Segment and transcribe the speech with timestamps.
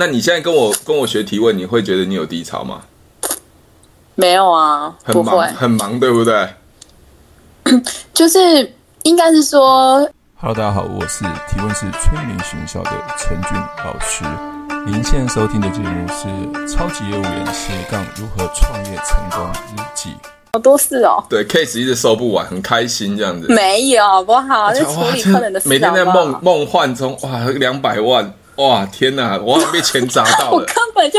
[0.00, 2.82] 那你现在跟我跟我学提问，你会觉得你有低潮吗？
[4.14, 6.48] 没有啊，很忙很忙，对不对？
[8.14, 8.38] 就是
[9.02, 13.50] 应该是说，Hello，大家好，我是提问是催眠学校的陈俊
[13.84, 14.24] 老师。
[14.86, 16.28] 您现在收听的节目是
[16.72, 20.10] 《超级业务员斜杠如何创业成功日记》。
[20.52, 23.48] 好多事哦，对，case 一直收不完，很开心这样子。
[23.52, 24.72] 没有，好不好？
[24.72, 28.32] 就处理客人的事，每天在梦梦幻中，哇，两百万。
[28.58, 29.38] 哇天哪！
[29.38, 30.56] 我好像被钱砸到了。
[30.56, 31.18] 我根本就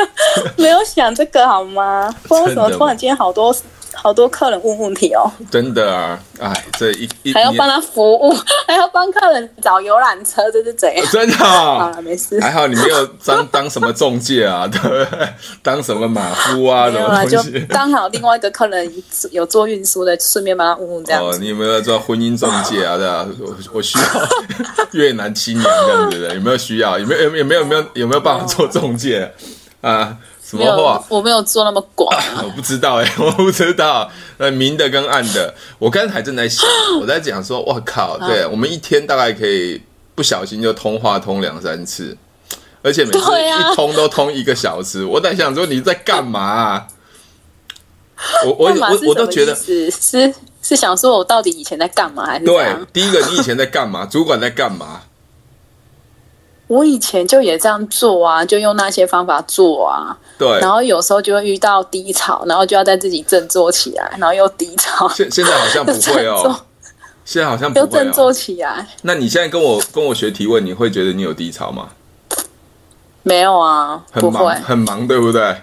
[0.58, 2.14] 没有想这个好吗？
[2.28, 3.54] 不知道为什么突然间好多
[4.02, 5.30] 好多客人问问题哦。
[5.52, 8.34] 真的啊，哎，这一一还要帮他服务，
[8.68, 11.06] 还要帮客人找游览车，这是怎样？
[11.12, 11.80] 真的啊。
[11.80, 12.40] 好了，没事。
[12.40, 15.30] 还好你没有当当什么中介啊，对 不对？
[15.62, 16.90] 当什么马夫啊？
[16.90, 17.52] 什么东西？
[17.60, 18.92] 就刚好另外一个客人
[19.32, 21.24] 有做运输的，顺便帮他问问这样。
[21.24, 22.98] 哦，你有没有做婚姻中介啊？
[22.98, 24.06] 对啊，我我需要
[24.92, 26.98] 越南新娘这样子的，有没有需要？
[26.98, 29.32] 有没有有没有没有没有有没有办法做中介
[29.82, 30.16] 啊？
[30.50, 31.04] 什么话？
[31.10, 34.10] 我没有做那么广、啊啊， 我不知道哎、欸， 我不知道。
[34.38, 36.68] 呃，明的跟暗的，我刚才正在想，
[37.00, 39.80] 我在讲说，我靠，对，我们一天大概可以
[40.16, 42.18] 不小心就通话通两三次，
[42.82, 45.04] 而且每次一通都通一个小时。
[45.04, 46.88] 啊、我在想说你在干嘛、啊？
[48.46, 52.26] 我我我我都觉得是是是想说我到底以前在干嘛？
[52.26, 54.06] 还是对， 第一个你以前在干嘛？
[54.06, 55.02] 主管在干嘛？
[56.70, 60.16] 我以前就也这样做啊，就用那些方法做啊。
[60.38, 65.10] 对，然后有时候就会遇到低潮，然后就要在自己振作起来，然后又低潮。
[65.10, 66.62] 现现在好像不会哦，
[67.26, 68.88] 现在好像不会、哦、又振作起来。
[69.02, 71.90] 那你现在跟我跟我学提问，你会觉得你有低潮吗？
[73.24, 75.58] 没有啊，很忙，很忙，对不对？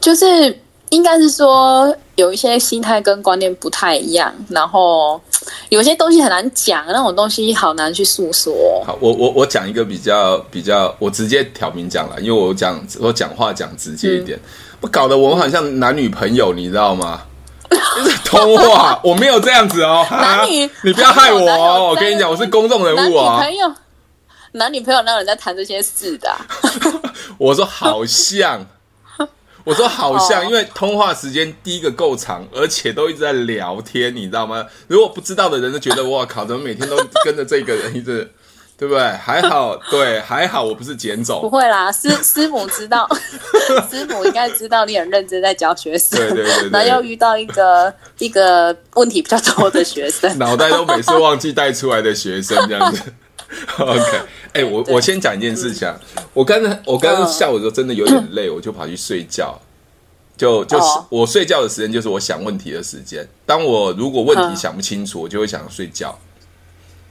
[0.00, 0.60] 就是。
[0.90, 5.20] 应该是说有一些心态跟观念不太一样，然后
[5.68, 8.82] 有些东西很难讲，那种东西好难去诉说。
[8.86, 14.38] 好，我我我讲一个比较比较，我直接挑明讲了，因为我讲我讲话讲直接一点，
[14.80, 17.22] 不、嗯、搞得我们好像男女朋友，你知道吗？
[17.70, 17.76] 就
[18.10, 23.40] 是通话，我没有这样子哦，男女，你不要害我哦，我跟你讲，我是公众人物啊。
[23.42, 23.74] 男女朋友，
[24.52, 26.38] 男女朋友哪有人在谈这些事的、啊？
[27.36, 28.64] 我说好像。
[29.68, 34.64] 我说好像，因为通话时间第一个够长，而且都一直在聊天，你知道吗？
[34.86, 38.32] 如果不知道的人就觉得哇靠，怎么每天都跟着这个人一直，
[38.78, 39.02] 对不对？
[39.02, 41.42] 还好，对，还好我不是简总。
[41.42, 43.06] 不会啦，师师母知道，
[43.90, 46.18] 师母应该知道你很认真在教学生。
[46.18, 46.70] 对对对，对。
[46.70, 53.02] 然后又遇到一个 一个问题比较多的学生，脑袋都每次忘记带出来的学生这样子。
[53.78, 54.20] OK，
[54.52, 55.98] 哎、欸，我我先讲一件事情、啊。
[56.32, 59.58] 我刚才我刚刚下午的时候真的有点累，我就跑去睡觉。
[60.36, 63.28] 就就是我睡觉的时间，就是我想问题的时间。
[63.44, 66.16] 当我如果问题想不清楚，我就会想睡觉。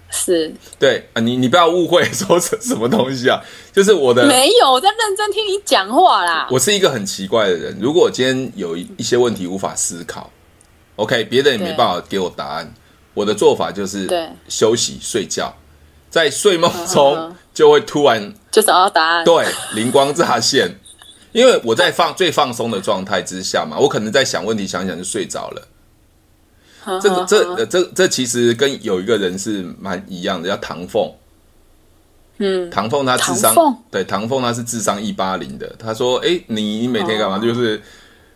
[0.10, 3.42] 是，对啊，你你不要误会 说什什么东西啊，
[3.74, 6.48] 就是我的没有我在认真听你讲话啦。
[6.50, 10.32] 我是一个很奇怪的人，如果我今天有一些问题无法思考
[10.96, 12.74] ，OK，别人也没办法给我答案，
[13.14, 14.08] 我的做法就是
[14.48, 15.54] 休息睡觉。
[16.10, 20.80] 在睡梦中就会突然就找到答案，对，灵光乍现。
[21.34, 25.68] 因为我在放最放松的状态之下嘛，我可能在想问题，想想就睡着了。
[27.02, 31.12] 这个这这这其实跟有一个人是蛮一样的，叫唐凤。
[32.40, 33.54] 嗯，唐凤他智商
[33.92, 35.68] 对唐凤他是智商一八零的。
[35.78, 37.38] 他说：“哎，你每天干嘛？
[37.38, 37.82] 就是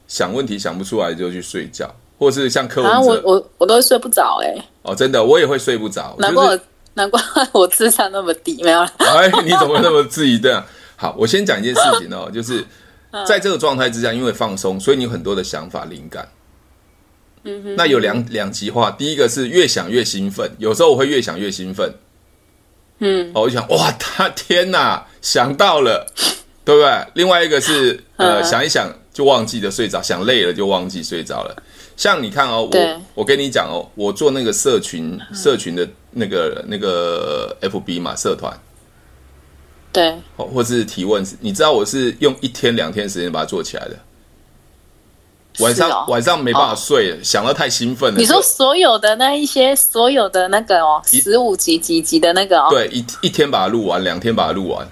[0.08, 1.90] 想问题想不出来就去睡觉，
[2.20, 4.54] 或是像柯文哲，我我我都睡不着哎。
[4.82, 6.16] 哦，真的，我也会睡不着。
[6.20, 6.60] 难怪
[6.94, 7.22] 难怪
[7.52, 8.94] 我智商那么低，没有了。
[8.98, 10.64] 哎，你怎么会那么质疑的？
[10.96, 12.66] 好，我先讲一件事情哦， 就是。
[13.28, 16.26] 在这个状态之下，因为放松，所以你有很多的想法、灵感。
[17.44, 17.76] 嗯哼。
[17.76, 21.94] 那有两两极化，第一个是越想越兴奋，有时候我会越想越兴奋。
[23.00, 23.30] 嗯。
[23.34, 26.10] 哦，我就想，哇，他天哪，想到了，
[26.64, 27.06] 对不对？
[27.16, 31.64] 另外一个是，呃，想一想就忘记了睡着，想累了就忘记睡着了。
[31.98, 38.52] 像你看哦，我我跟你讲哦，我做那个社群社群的那个那个 FB 嘛社团。
[39.94, 44.00] 对，或或是提问，你知道我是用一天两天时间把它做起来的。
[45.60, 48.18] 晚上、哦、晚上没办法睡，哦、想到太兴奋了。
[48.18, 54.88] 你说所有的那一些，所有的那个哦，十五集几集的那个哦，对，一一天把它录完，两天把它录完，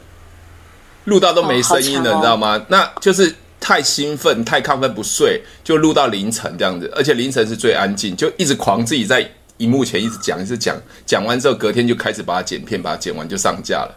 [1.05, 2.61] 录到都没声音了，你知道吗？
[2.67, 10.75] 那就是太兴奋、太亢奋不睡，就录到凌晨这样子，而且凌晨是最安静，就一直狂自己在荧幕前一直讲，一直讲，
[11.05, 13.95] 讲完之后隔天就开始把它剪片，把它剪完就上架了。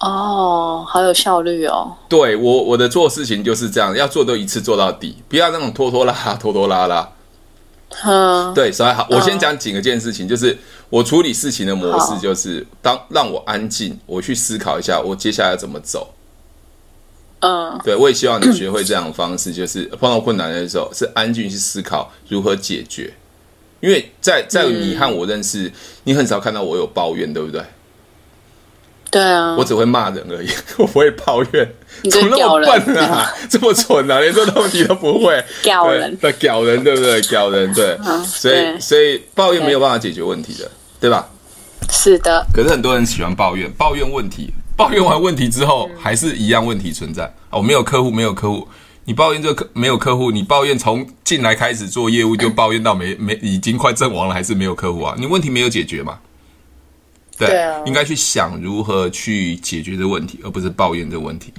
[0.00, 1.92] 哦，好有效率哦！
[2.08, 7.08] 对我，我的做事情就是这样，要做都一次做到底，不要那种拖拖拉拉、拖拖拉拉。
[8.04, 10.56] 嗯，对，所以好，我先讲几个件事情，就是
[10.88, 16.14] 我处理事情的模式，就是当让我安静，我去思考一下，我接下来要怎么走。
[17.40, 23.12] 嗯，对，我也希望你学会这样的方式，就是碰到困难的时候是安静去思考如何解决。
[23.80, 25.70] 因为在在你和我认识，
[26.04, 27.62] 你很少看到我有抱怨，对不对？
[29.10, 31.72] 对啊，我只会骂人而已， 我不会抱怨。
[32.02, 33.32] 你怎么那么笨啊？
[33.48, 34.20] 这么蠢啊？
[34.20, 35.42] 连这个问题都不会？
[35.62, 37.20] 屌人 对，屌人，对不对？
[37.22, 37.96] 屌人，对。
[38.26, 40.70] 所以，所以抱怨没有办法解决问题的，
[41.00, 41.26] 对吧？
[41.90, 42.44] 是的。
[42.52, 47.32] 可是很多人喜欢抱怨，抱怨问题，抱怨完问题之后，还是一样问题存在。
[47.48, 48.68] 哦，没有客户，没有客户。
[49.08, 55.16] 你抱怨这个客没有客户，你抱怨从进来开始做业务就抱怨到没没已经快阵亡了，还是没有客户啊？
[55.18, 56.18] 你问题没有解决嘛？
[57.38, 61.50] 对，对啊，应该去想如何去解决这个问题，而不是抱怨这个问题。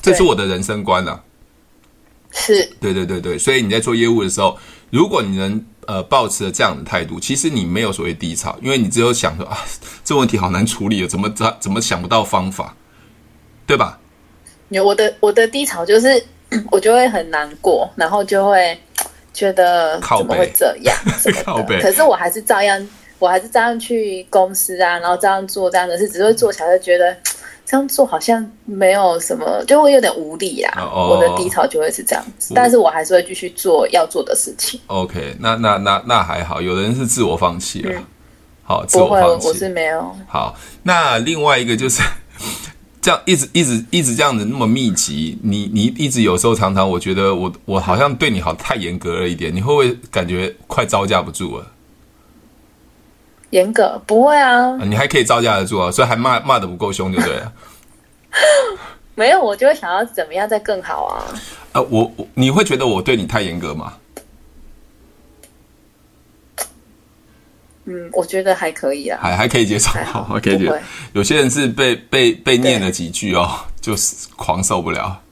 [0.00, 1.22] 这是我的人生观啊。
[2.30, 4.56] 是，对对对对，所以你在做业务的时候，
[4.88, 9.58] 如果你能呃保持了这样的态度，其实你没有所谓低潮，因为你只有想说啊，
[10.02, 12.74] 这问题好难处理，怎么怎怎么想不到方法，
[13.66, 14.00] 对吧？
[14.70, 16.26] 有我的我的低潮就是
[16.70, 18.78] 我就会很难过，然后就会
[19.32, 20.96] 觉得怎么会这样？
[21.80, 22.88] 可是我还是照样。
[23.20, 27.12] 我还是照样去公司啊，然后这样做这样的事，只会做起来就觉得
[27.66, 30.70] 这样做好像没有什么，就会有点无力啦。
[30.80, 34.80] Oh, 我的低潮就会是这样子，但是我还是会继续做要做的事情。
[34.86, 37.92] OK，那那那那还好，有人是自我放弃了。
[37.98, 38.06] 嗯、
[38.62, 40.16] 好，自我放弃，我是没有。
[40.28, 40.54] 好，
[40.84, 42.00] 那另外一个就是
[43.00, 51.66] 这样一直一直一直这样子那么密集，你你一直有时候常常，我觉得我我好像对你好太严格了一点，你会不会感觉快招架不住了？
[53.50, 57.52] 严格不会啊，你还可以招架得住啊，所以还骂骂的不够凶就对了。
[59.14, 61.24] 没有，我就会想要怎么样再更好啊。
[61.72, 63.94] 呃，我我你会觉得我对你太严格吗？
[67.88, 70.76] 嗯，我觉得还可以啊，还还可以接受，好，还可以接受。
[71.14, 73.48] 有些人是被被被念了几句哦，
[73.80, 75.22] 就是狂受不了。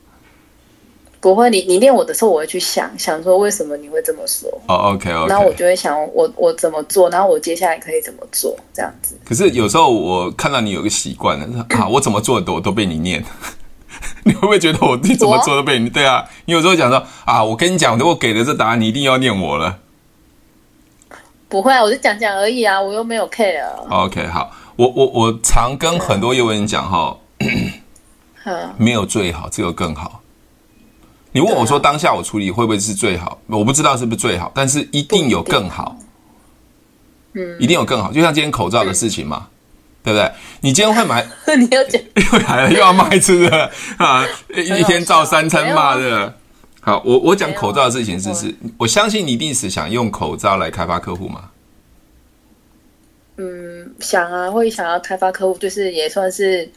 [1.18, 4.48] 不会，你你念我的时候，我会去想想说，为什么你会这么说？
[4.68, 9.18] 哦、oh，OK OK，然后我就会想我我怎么做，然后我接下来可以怎么做，这样子。
[9.24, 13.24] 可是有时候我看到你有个习惯呢，啊， 我怎么做的我都被你念，
[14.22, 15.88] 你会不会觉得我你怎么做都被你？
[15.88, 19.80] 对啊，你有时候讲说啊，我跟你讲，如果给了这答案，你一定要念我了。
[21.48, 23.64] 不会啊，我就讲讲而已啊，我又没有 care。
[23.88, 27.16] OK，好，我我我常跟很多业务员讲哈，
[28.76, 30.20] 没有最好，只有更好。
[31.32, 33.38] 你问我说，当下我处理会不会是最好？
[33.46, 35.96] 我不知道是不是最好，但是一定有更好。
[37.34, 38.10] 嗯，一定有更好。
[38.10, 39.46] 就像今天口罩的事情嘛，
[40.02, 40.32] 对不对？
[40.62, 41.24] 你今天会买？
[41.56, 44.24] 你要讲又来 了，又要骂一次的啊！
[44.54, 46.34] 一天照三餐骂的。
[46.86, 51.50] 好，我我讲口罩的事情是是，我相信你一定是想用口罩来开发客户嘛？
[53.38, 56.70] 嗯，想啊，会想要开发客户，就是也算是。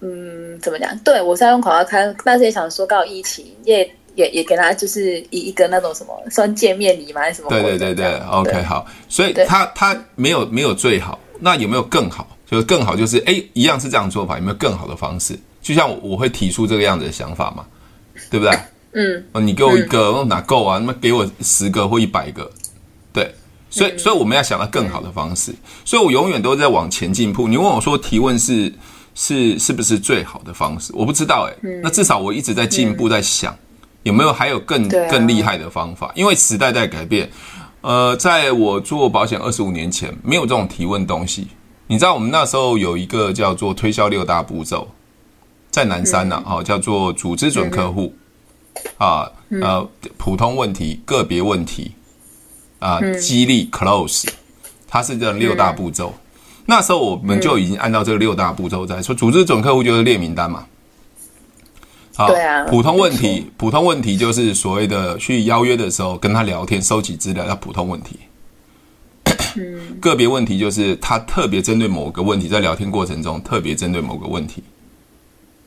[0.00, 0.98] 嗯，怎么讲？
[0.98, 7.48] 对我是要用口罩开，但是也想说，告疫情也也也给他就是一一个那种什么算见面礼嘛，还是什么？
[7.48, 8.84] 对对对对，OK 好。
[9.08, 12.36] 所以他他没有没有最好，那有没有更好？
[12.44, 15.38] 就是更好，就是哎，一样是这样做法，有没有更好的方式？
[15.62, 17.64] 就像我，我会提出这个样子的想法嘛，
[18.36, 19.24] 对不对？
[19.32, 20.78] 嗯，你给我一个，嗯、哪够啊？
[20.78, 22.50] 那么给我十个或一百个，
[23.12, 23.34] 对。
[23.70, 25.52] 所以，嗯、所以我们要想到更好的方式。
[25.52, 27.48] 嗯、所以我永远都在往前进步。
[27.48, 28.72] 你问我说，提问是？
[29.18, 30.92] 是是不是最好的方式？
[30.94, 33.58] 我不知道哎、那至少我一直在进步，在想、嗯、
[34.02, 36.12] 有没有还有更、啊、更厉害的方法。
[36.14, 37.30] 因为时代在改变。
[37.80, 41.48] 呃，在我做保险二十五年前，没有这种提问东西。
[41.86, 44.86] 你知道我们那时候有一个叫做推销六大步骤，
[45.70, 48.18] 在南山呢、哦、叫做组织准客户、嗯、
[48.98, 49.30] 啊，
[49.60, 51.92] 呃，普通问题、个别问题
[52.78, 54.26] 啊，激励 close，
[54.88, 56.10] 它是这六大步骤。
[56.16, 56.20] 嗯
[56.68, 60.66] 那时候我们就已经按照这个六大步骤在说，组织准客户就是列名单嘛。
[62.16, 62.26] 啊。
[62.68, 68.18] 普通问题，普通问题就是所谓的去邀约的时候跟他聊天、收集资料，要普通问题。
[69.54, 69.96] 嗯。
[70.00, 74.60] 个别问题就是他特别针对某个问题，在聊天过程中特别针对某个问题。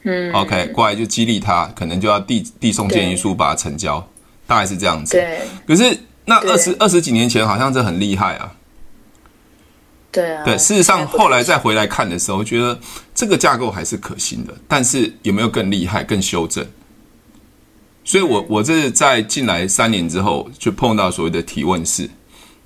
[0.03, 0.31] 嗯。
[0.33, 4.05] OK，过来就激励他，可能就要递递送建议书，把它成交，
[4.45, 5.17] 大概是这样子。
[5.17, 5.41] 对。
[5.67, 8.51] 可是那二十二十几年前，好像这很厉害啊。
[10.11, 12.79] 对啊，对，事实上后来再回来看的时候，觉得
[13.13, 16.65] 这个架构还是可行的，但是有没有更厉害、更修正？
[18.03, 22.09] 所以我我这是在进来三年之后，就碰到所谓的提问式，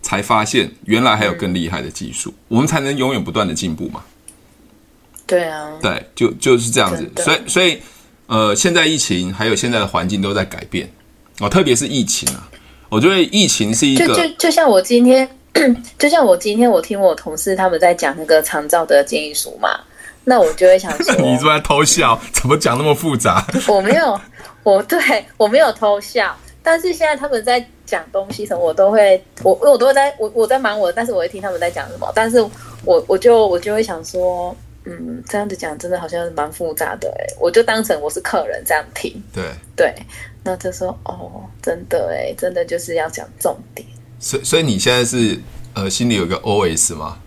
[0.01, 4.01] 才发现原来还有更厉害的技术，我们才能永远不断的进步嘛。
[5.33, 7.09] 对啊，对，就就是这样子。
[7.17, 7.81] 所以所以
[8.27, 10.87] 呃，现在疫情还有现在的环境都在改变
[11.39, 12.47] 哦，特别是疫情啊。
[12.89, 15.27] 我觉得疫情是一个，就就就像我今天，
[15.97, 19.79] 就像我今天我听我同事他们在讲那个长照的建议书嘛，
[20.23, 22.19] 那我就会想说， 你是不是在偷笑？
[22.31, 23.43] 怎么讲那么复杂？
[23.67, 24.19] 我没有，
[24.61, 32.39] 我对我没有偷笑，但是现在他们在讲东西什么，我都会，我我都会在我我在忙我，但是我会听他们在讲什么，但是
[32.85, 34.55] 我我就我就会想说。
[34.85, 39.21] 嗯，这样子讲真的好像是蛮复杂的哎，我就当成我是客人这样听。
[39.33, 39.43] 对
[39.75, 39.93] 对，
[40.43, 43.87] 那就说哦，真的哎，真的就是要讲重点。
[44.19, 45.39] 所以所以你现在是
[45.73, 47.19] 呃心里有个 OS 吗？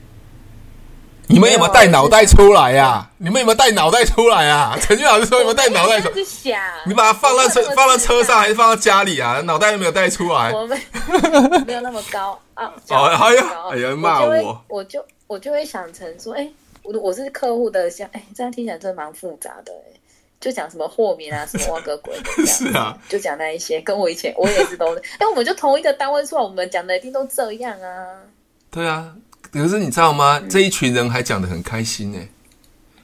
[1.28, 3.10] 你们有没有带脑袋出来呀、啊？
[3.18, 4.78] 你们有没有带脑袋出来啊？
[4.80, 6.24] 陈俊老师说有没有带脑袋出来？
[6.24, 9.40] 想你把它放到车放到车上还是放到家里啊？
[9.40, 10.52] 脑袋有没有带出来？
[10.52, 10.76] 我没
[11.66, 12.70] 没有那么高啊！
[12.90, 16.48] 哦，哎呀，哎呀，骂我，我就我就会想成说，哎。
[16.86, 19.98] 我我是客户的，像哎，这样听起来真的蛮复杂的哎，
[20.40, 28.22] 就讲什么豁免啊，什么挖个鬼的， 是啊，就讲那一些，跟我以前我也是都，哎，我们就同一个单位出来，我们讲的一定都这样啊。
[28.70, 29.16] 对啊，
[29.50, 30.38] 可是你知道吗？
[30.40, 32.28] 嗯、这一群人还讲的很开心哎，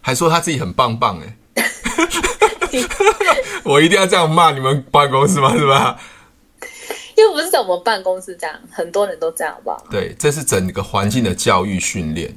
[0.01, 1.65] 还说他自己很棒棒哎，
[3.65, 5.57] 我一定要这样骂你们办公室吗？
[5.59, 5.99] 是吧？
[7.17, 9.77] 又不是在我们办公室这样，很多人都这样吧？
[9.91, 12.35] 对，这是整个环境的教育训练。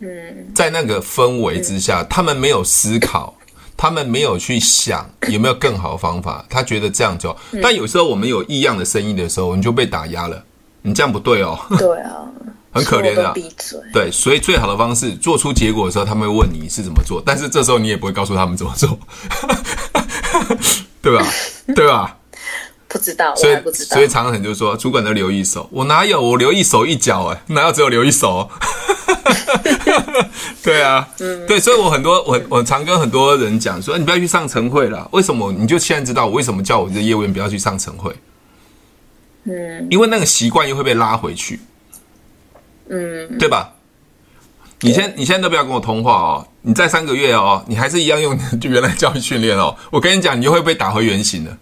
[0.00, 3.34] 嗯，在那个氛围之下，嗯，他们没有思考，
[3.76, 7.60] 他们没有去想有没有更好的方法，他觉得这样就，嗯。
[7.62, 10.42] 但有时候我们有异样的声音的时候，你就被打压了。
[10.82, 11.58] 你这样不对哦。
[11.78, 12.10] 对啊，
[12.70, 13.32] 很可怜的。
[13.32, 13.80] 闭嘴。
[13.92, 18.98] 对，所以最好的方式，做出结果的时候，他们会问你是怎么做，但是这时候你也不会告诉他们怎么做，
[21.00, 21.26] 对吧？
[21.74, 22.16] 对吧？
[22.86, 23.94] 不知道，所以不知道。
[23.96, 26.20] 所以常常就是说，主管都留一手，我哪有？
[26.20, 28.48] 我留一手一脚哎，哪有只有留一手？
[30.64, 35.06] 对啊， 嗯，对，所以我很多我我常跟很多人讲说，你不要去上晨会了。
[35.12, 35.52] 为什么？
[35.52, 38.10] 你就现在知道我为什么叫我这业务员不要去上晨会？
[39.44, 41.60] 嗯，因为那个习惯又会被拉回去，
[42.88, 43.74] 嗯，对吧？
[44.80, 49.76] 你先你现在都不要跟我通话哦，你再三个月哦，你还是一样用就原来教育训练哦。
[49.90, 51.56] 我跟你讲，你就会被打回原形的。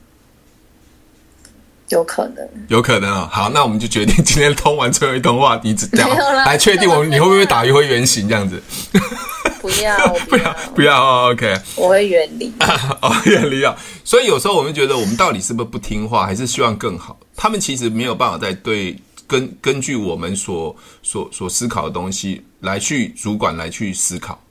[1.93, 3.29] 有可能，有可能啊、哦。
[3.31, 6.09] 好，那我们就决定今天通完最后一通话，你只讲
[6.45, 8.61] 来确定我们你会不会打回原形这样子？
[9.61, 9.97] 不要，
[10.29, 11.31] 不要，不要哦。
[11.33, 12.53] OK，我会远离。
[13.01, 13.77] 哦，远离啊。
[14.03, 17.17] 所以有时候我们觉得，我们到底是不是不听话，还是希望更好？
[17.37, 18.97] 他们其实没有办法在对
[19.29, 24.43] 根根据我们所所所思考的东西来去主管来去思考，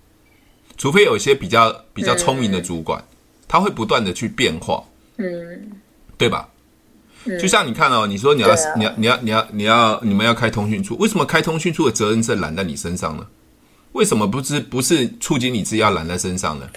[0.77, 3.07] 除非有一些比较比较聪明的主管，嗯、
[3.49, 4.81] 他会不断的去变化，
[5.17, 5.71] 嗯，
[6.17, 6.47] 对吧？
[7.25, 13.25] 就像你看哦，你说你要、啊、你要你要你要你要你们要开通讯处，为什么开通讯处的责任是揽在你身上呢？
[13.91, 16.67] 为什么不是不是处经理自己要揽在身上呢？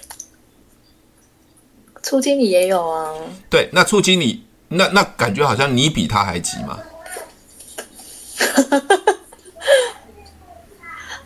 [2.03, 3.11] 处经理也有啊。
[3.49, 6.79] 对，那处经理那那感觉好像你比他还急嘛。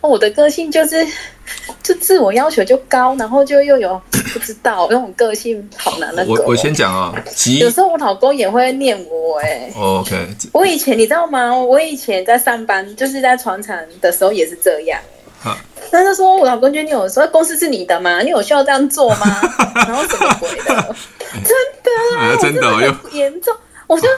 [0.00, 1.06] 我的个性就是。
[1.82, 4.00] 就自我要求就高，然后就又有
[4.32, 6.24] 不知道那种个性好难的。
[6.26, 7.14] 我我先讲啊，
[7.58, 9.72] 有时候我老公也会念我哎、欸。
[9.76, 10.28] Oh, OK。
[10.52, 11.54] 我以前你知道吗？
[11.54, 15.00] 我以前在上班，就是在船厂的时候也是这样。
[15.40, 15.56] 哈。
[15.92, 18.20] 那他说我老公就念我说公司是你的吗？
[18.22, 19.26] 你有需要这样做吗？
[19.86, 20.94] 然后什么鬼的？
[21.32, 23.54] 真的啊，真的很严重。
[23.86, 24.08] 我就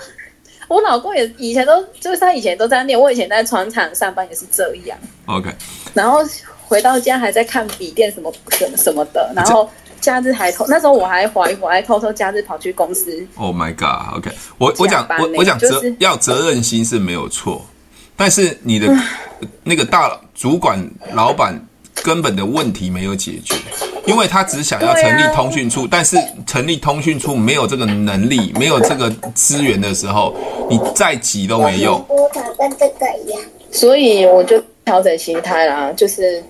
[0.69, 4.99] 我老公也以前都就是他以前都在念，我以前在船厂上班也是这样。
[5.27, 5.51] OK。
[5.95, 6.21] 然后。
[6.69, 9.69] 回到家还在看笔电什么什么什么的，然后
[10.03, 13.25] 假日还偷，那时候我还怀疑，我还偷偷假日跑去公司。
[13.37, 17.65] Oh my god！OK，我我讲我我讲责、就是、要责任心是没有错，
[18.17, 18.93] 但是你的
[19.63, 21.59] 那个大主管老板
[22.03, 23.55] 根本的问题没有解决，
[24.05, 26.17] 因为他只想要成立通讯处，但是
[26.49, 30.35] 成立通讯处没有这个能力，没有这个资源的时候，
[30.69, 32.05] 你再急都没用。
[32.09, 32.29] 我
[32.59, 33.41] 跟这个一样，
[33.71, 36.43] 所以我就调整心态啦，就是。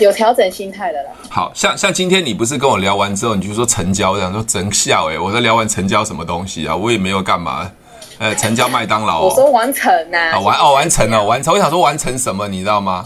[0.00, 1.10] 有调整心态的啦。
[1.30, 5.18] 好像像今天你不是跟我聊完之后，你就说成交这样说真笑哎！
[5.18, 6.74] 我在聊完成交什么东西啊？
[6.74, 7.70] 我也没有干嘛，
[8.18, 9.28] 呃，成交麦当劳、哦。
[9.28, 11.52] 我说完成呐、啊，完哦，完成了，完成。
[11.52, 13.04] 我想说完成什么，你知道吗？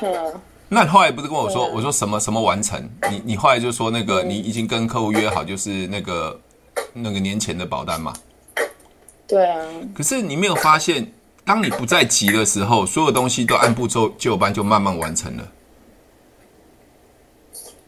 [0.00, 0.32] 嗯。
[0.68, 2.82] 那你后来不是跟我说，我说什么什么完成？
[3.10, 6.40] 你你后来就说那个你已经跟客户约好，就是那个
[6.94, 8.14] 那个年前的保单嘛。
[9.26, 9.58] 对啊。
[9.94, 11.12] 可是你没有发现，
[11.44, 15.46] 当你不再急的时候，所有东西都按部就就班，就慢慢完成了。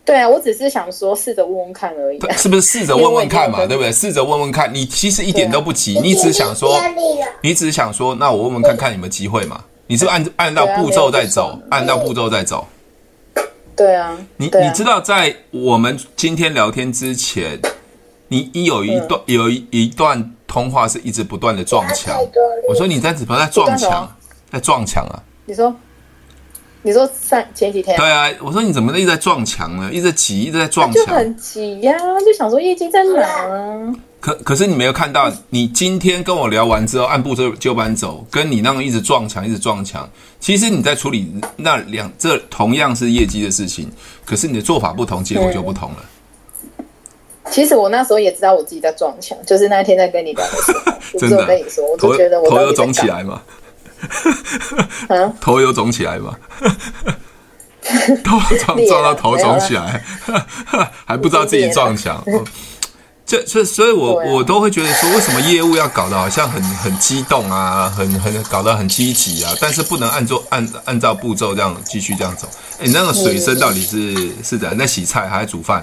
[0.05, 3.67] 对啊，我只是想说试着问问看而已，是不是试着问问看嘛？
[3.67, 3.91] 对不对？
[3.91, 6.79] 试着问问看，你其实一点都不急，你只想说，
[7.41, 9.65] 你只想说，那我问问看看有没有机会嘛？
[9.87, 12.67] 你是，是按按照步骤在走，按照步骤在走。
[13.75, 17.59] 对啊，你你知道，在我们今天聊天之前，
[18.29, 20.31] 你你有一段有一一段。
[20.47, 22.17] 通话是一直不断的撞墙。
[22.69, 24.09] 我说你在怎么在撞墙？
[24.53, 25.19] 在撞墙啊？
[25.47, 25.75] 你说，
[26.87, 27.97] 你说上前几天？
[27.97, 29.91] 对啊，我说你怎么一直在撞墙呢？
[29.91, 33.95] 一直挤，一直在撞墙，就很挤呀，就想说业绩在哪啊？
[34.21, 40.07] 可可是你没有看到，你今天跟我聊完之后，按部就就班走，跟你那种一直撞墙、一直撞墙，
[40.39, 43.91] 其实你在处理那两这同样是业绩的事情，
[44.27, 45.97] 可是你的做法不同，结果就不同了。
[46.79, 46.85] 嗯、
[47.51, 53.43] 其实我那时候也知道我自己在撞墙，就是那一天在跟你聊的时候， 真的，我跟你说，我就觉得我头要肿起来嘛，
[55.09, 56.35] 啊， 头有肿起来吗，
[58.25, 60.03] 头撞撞到头肿起来，
[61.05, 62.23] 还不知道自己撞墙。
[63.27, 72.47] 这所以，所以我我都会觉得说，为什么业务要搞得好像很很激动啊，很很搞得很积极啊，但是不能按照按按照步骤这样继续这样走？
[72.79, 74.77] 哎，你那个水声到底是是怎样？
[74.77, 75.83] 在洗菜还是煮饭？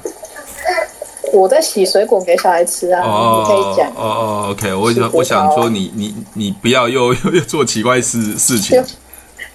[1.33, 3.01] 我在洗水果给小孩吃啊。
[3.03, 3.89] 哦，可以讲。
[3.95, 8.83] 哦哦，OK，我想我想说你，你你你不要又又 又做奇怪事事情。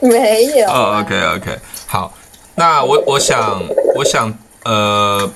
[0.01, 0.69] 没有。
[0.69, 2.13] 哦，OK OK，好，
[2.55, 3.63] 那我我想
[3.95, 4.33] 我想
[4.65, 5.31] 呃。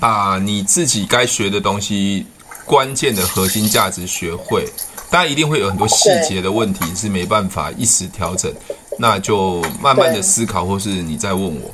[0.00, 2.24] 把你自己该学的东西，
[2.64, 4.66] 关键的核心价值学会，
[5.10, 8.50] 当然一定会有很多细节的问题是没办法一时调整，
[8.98, 11.70] 那就慢慢的思考，或是你再问我。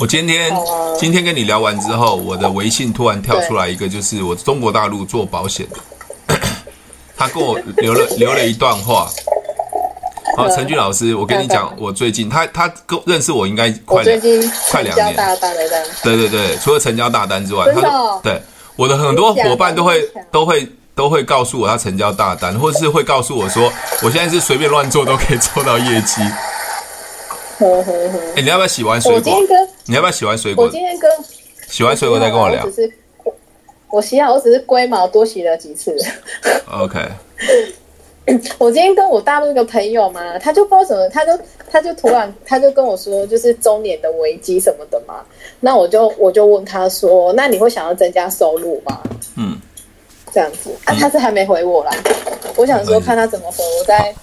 [0.00, 0.50] 我今天
[0.98, 6.34] 今天跟你聊完之后，我的微信突然跳出来一个，就是我中国大陆做保险的，
[7.18, 9.10] 他跟我留了 留了一段话。
[10.38, 14.18] 好，陈俊老师，我跟你讲，我最近他他跟认识我应该快两
[14.70, 15.16] 快两年，
[16.02, 18.40] 对对对，除了成交大单之外，他说对
[18.76, 23.70] 我的很多伙伴都会都会都会告诉我他成交大单，或者是会告诉我说，
[24.02, 26.22] 我现在是随便乱做都可以做到业绩。
[28.36, 29.32] 哎，你要不要洗完水果？
[29.86, 30.64] 你要不要洗完水果？
[30.64, 31.10] 我今天跟
[31.68, 32.66] 洗完水果再跟我聊。
[33.90, 35.96] 我洗好，我只是龟毛多洗了几次。
[36.72, 37.00] OK。
[38.58, 41.36] 我今天跟我大陆一个朋友嘛，他就不知道什么，他就
[41.68, 45.24] 他就突然他就跟我说，就是中年的危机什么的嘛。
[45.58, 49.02] 那我就我就问他说，那你会想要增加收入吗？
[49.36, 49.60] 嗯，
[50.32, 51.90] 这样子啊，他是还没回我啦。
[52.56, 54.14] 我想说看他怎么回，我再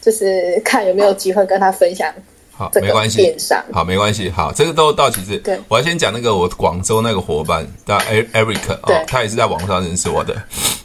[0.00, 2.14] 就是看有没有机会跟他分享。
[2.58, 3.34] 好，没关系。
[3.72, 4.28] 好，没关系。
[4.28, 5.38] 好，这个都到其次。
[5.38, 10.36] 对，我要先讲那个我广州那个伙伴叫 Eric 哦，他也是在网上认识我的。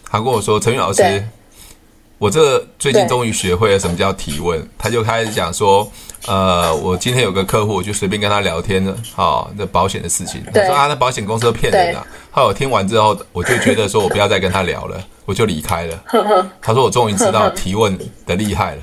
[0.10, 1.24] 他跟我说，陈宇老师。
[2.20, 5.92] 我这最近终于学会了什么叫提问，他就开始讲说，
[6.26, 12.08] 呃，我今天有个客户，我就随便跟他聊天了，好，那保险的事情，他说啊，那保险公司都骗人啊。
[12.32, 16.02] 后来我听完之后，我就觉得说我不要再跟他聊了，我就离开了。
[16.62, 18.82] 他说我终于知道提问的厉害了。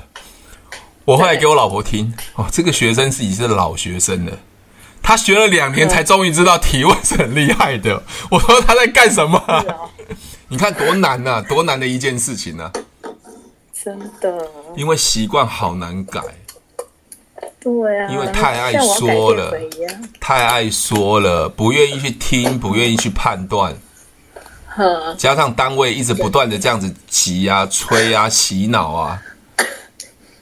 [1.05, 4.37] 我后来给我老婆听，哦，这个学生是已经是老学生了，
[5.01, 8.03] 他学了两年才终于知道提问是很厉害的。
[8.29, 9.41] 我说他在干什么？
[10.47, 12.71] 你看多难呐，多难的一件事情呢。
[13.83, 16.21] 真的，因为习惯好难改。
[17.59, 19.51] 对啊，因为太爱说了，
[20.19, 23.75] 太爱说了，不愿意去听，不愿意去判断。
[25.17, 29.21] 加上单位一直不断的这样子挤啊、催啊、洗脑啊。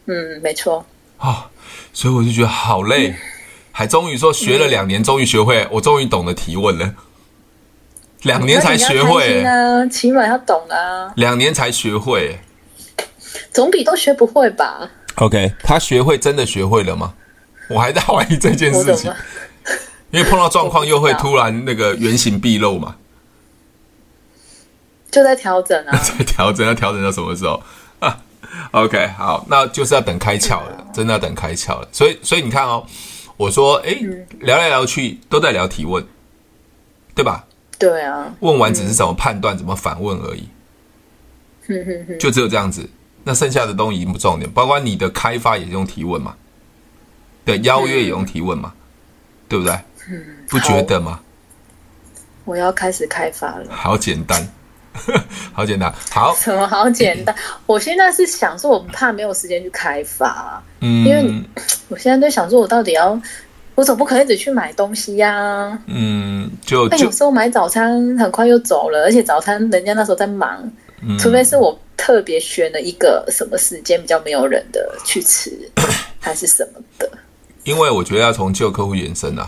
[0.09, 0.85] 嗯，没错。
[1.19, 1.45] 哦，
[1.93, 3.15] 所以我就觉得好累，
[3.71, 6.95] 还终于说学了两年，终于学会，我终于懂得提问了。
[8.23, 11.13] 两年才学会啊，起码要懂啊。
[11.15, 12.39] 两年才学会。
[13.53, 17.13] 总比都学不会吧？OK，他学会真的学会了吗？
[17.69, 19.13] 我还在怀疑这件事情，
[20.09, 22.95] 因为碰到状况又会突然那个原形毕露嘛，
[25.11, 27.65] 就在调整啊， 在调整，要调整到什么时候啊
[28.71, 31.87] ？OK，好，那就是要等开窍了，真的要等开窍了。
[31.91, 32.85] 所以，所以你看哦，
[33.37, 33.97] 我说，哎，
[34.39, 36.05] 聊来聊去都在聊提问，
[37.15, 37.45] 对吧？
[37.77, 40.49] 对啊，问完只是怎么判断、怎么反问而已，
[42.19, 42.89] 就只有这样子。
[43.23, 46.35] 那剩下的东西不重点，包括你的开发也用提问嘛，
[47.45, 48.73] 对，邀约也用提问嘛，
[49.47, 49.73] 对不对？
[50.09, 51.19] 嗯，不觉得吗？
[52.45, 53.67] 我要开始开发了。
[53.69, 54.45] 好简单，
[55.53, 56.35] 好简单，好。
[56.35, 57.35] 什么好简单？
[57.65, 61.43] 我现在是想说，我怕没有时间去开发，嗯，因 为
[61.87, 63.19] 我现在在想说，我到底要，
[63.75, 65.79] 我总不可能一直去买东西呀，啊？
[65.87, 70.69] 嗯，就就有时候买早餐很快又走了，而且早餐人家那时候在忙，
[71.01, 71.77] 嗯，除非是我。
[72.01, 75.51] 特别选了一个什么时间比较没有人的去吃，
[76.17, 77.11] 还是什么的？
[77.65, 79.47] 因为我觉得要从旧客户延伸啊，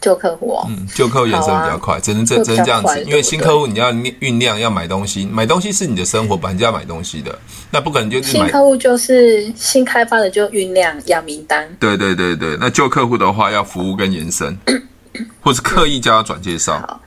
[0.00, 3.02] 旧客户哦，嗯，旧客户延伸比较快，啊、只能这只能这样子。
[3.02, 7.38] 因为新客户你要酝酿，要买东西，买东西是你的生活，本来就要买东西的，
[7.70, 11.68] 那不可能就是新客户就是新开发的就酝酿养名单。
[11.78, 14.56] 对对对对，那旧客户的话要服务跟延伸，
[15.40, 17.00] 或是刻意叫他转介绍。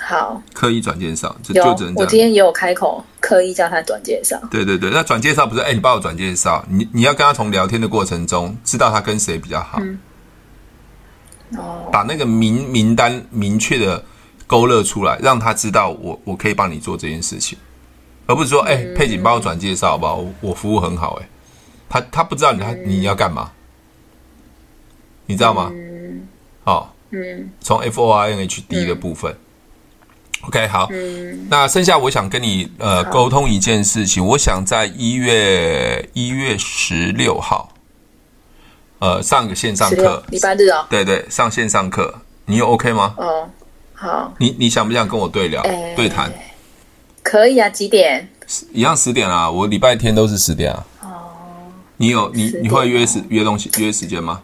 [0.00, 1.94] 好，刻意转介绍，就就只能。
[1.96, 4.40] 我今天也有开口刻意叫他转介绍。
[4.50, 9.98] 对对对，那转介绍不是哎，你帮我转介绍，你你要跟他从聊天的过程中知道他跟谁比较好，嗯、
[11.56, 14.04] 哦，把那个名名单明确的
[14.46, 17.56] 勾勒出来，让他知道我我可以帮你做这件事情，
[18.26, 20.16] 而不是说哎，佩锦帮我转介绍好不好？
[20.16, 21.28] 我我服务很好哎，
[21.88, 23.50] 他他不知道你他你要干嘛，
[25.26, 25.70] 你知道吗？
[25.72, 26.28] 嗯，
[26.64, 29.34] 哦，嗯，从 F O R N H D 的部分。
[30.42, 37.72] OK，好，嗯，那剩下我想跟你呃沟通一件事情，我想在一月一月十六号，
[39.00, 42.12] 呃，上个线上课，礼拜日哦，对对，上线上课，
[42.46, 43.14] 你有 OK 吗？
[43.16, 43.48] 哦，
[43.94, 46.32] 好，你你想不想跟我对聊、欸、对谈？
[47.22, 48.28] 可以啊，几点？
[48.72, 50.86] 一样十点啊，我礼拜天都是十点啊。
[51.02, 51.08] 哦，
[51.98, 54.42] 你有你你会约时约东西约时间吗？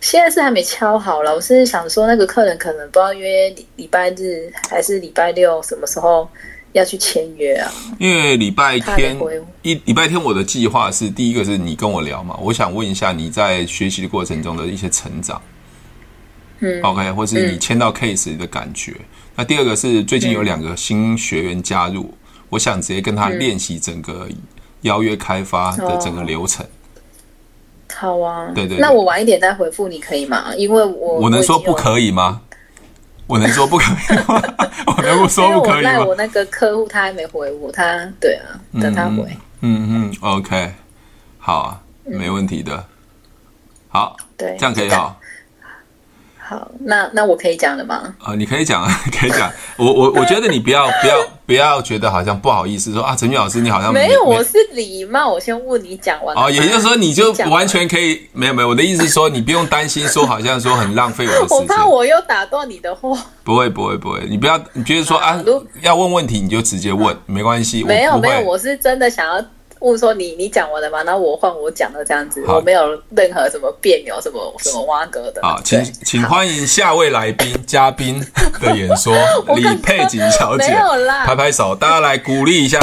[0.00, 6.28] 现在是还没敲好了，我是想说那个客人可能不知道约礼礼拜日还是礼拜六什么时候
[6.72, 7.72] 要去签约啊？
[7.98, 9.16] 因为礼拜天
[9.62, 15.40] 一礼拜天我的计划是第一个是你跟我聊嘛，我想问一下你在学习的过程中的一些成长，
[16.60, 18.92] 嗯，OK，或是你签到 case 的感觉。
[18.92, 19.06] 嗯、
[19.36, 24.28] 那第二个是最近有两个新学员加入，嗯、我想直接跟他练习整个
[24.82, 26.64] 邀约开发的整个流程。
[26.64, 26.68] 哦
[27.92, 30.54] 好啊，对，对对，那我晚一点再回复你可以吗？
[30.56, 32.40] 因为我我能说不可以吗？
[33.30, 34.42] 我能说不可以吗？
[34.86, 36.04] 我能说不可以吗？
[36.04, 37.84] 我那个客户他还没回我，他
[38.20, 39.24] 对啊，等他回。
[39.60, 40.72] 嗯嗯，OK，
[41.38, 42.74] 好啊，没问题的。
[42.76, 42.84] 嗯、
[43.88, 45.16] 好，对，这样可以哈。
[46.50, 48.12] 好，那那我可以讲了吗？
[48.18, 49.48] 啊、呃，你可以讲啊， 可以讲。
[49.76, 51.14] 我我我觉得你不要不要
[51.46, 56.36] 不要觉得好像不好意思说啊，陈俊老师你好像没，没有，我是礼貌，我先问你讲完。
[56.36, 61.56] 哦，也就是说你就完全可以没有没有，我的意思是说你不用担心说好像说很浪费我的时间。
[61.58, 63.16] 我怕我又打断你的话。
[63.44, 65.44] 不会不会不会，你不要你觉得说啊，啊
[65.82, 67.84] 要问问题你就直接问，没关系。
[67.84, 69.40] 没有没有，我是真的想要。
[69.80, 71.02] 问说你你讲完了吗？
[71.04, 75.40] 然后我换我讲了这样子，我没有任何什么别扭，什么什么挖格的。
[75.42, 78.22] 好，请请欢迎下位来宾嘉宾
[78.60, 79.14] 的演说，
[79.56, 80.76] 李佩锦小姐，
[81.24, 82.78] 拍拍手，大家来鼓励一下，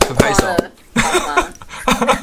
[0.00, 0.46] 拍拍手，
[1.00, 1.48] 好吗？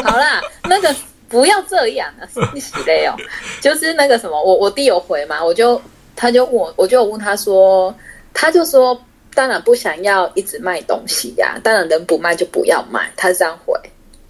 [0.04, 0.94] 好啦，那个
[1.30, 3.16] 不要这样啊， 你洗嘞哦，
[3.62, 5.82] 就是那个什么，我我弟有回嘛，我就
[6.18, 7.96] 他就问我，我就问他说，
[8.34, 9.02] 他就说。
[9.34, 13.12] 当然不想要一直卖东西呀、啊，当然能不卖就不要卖。
[13.16, 13.74] 他是这样回，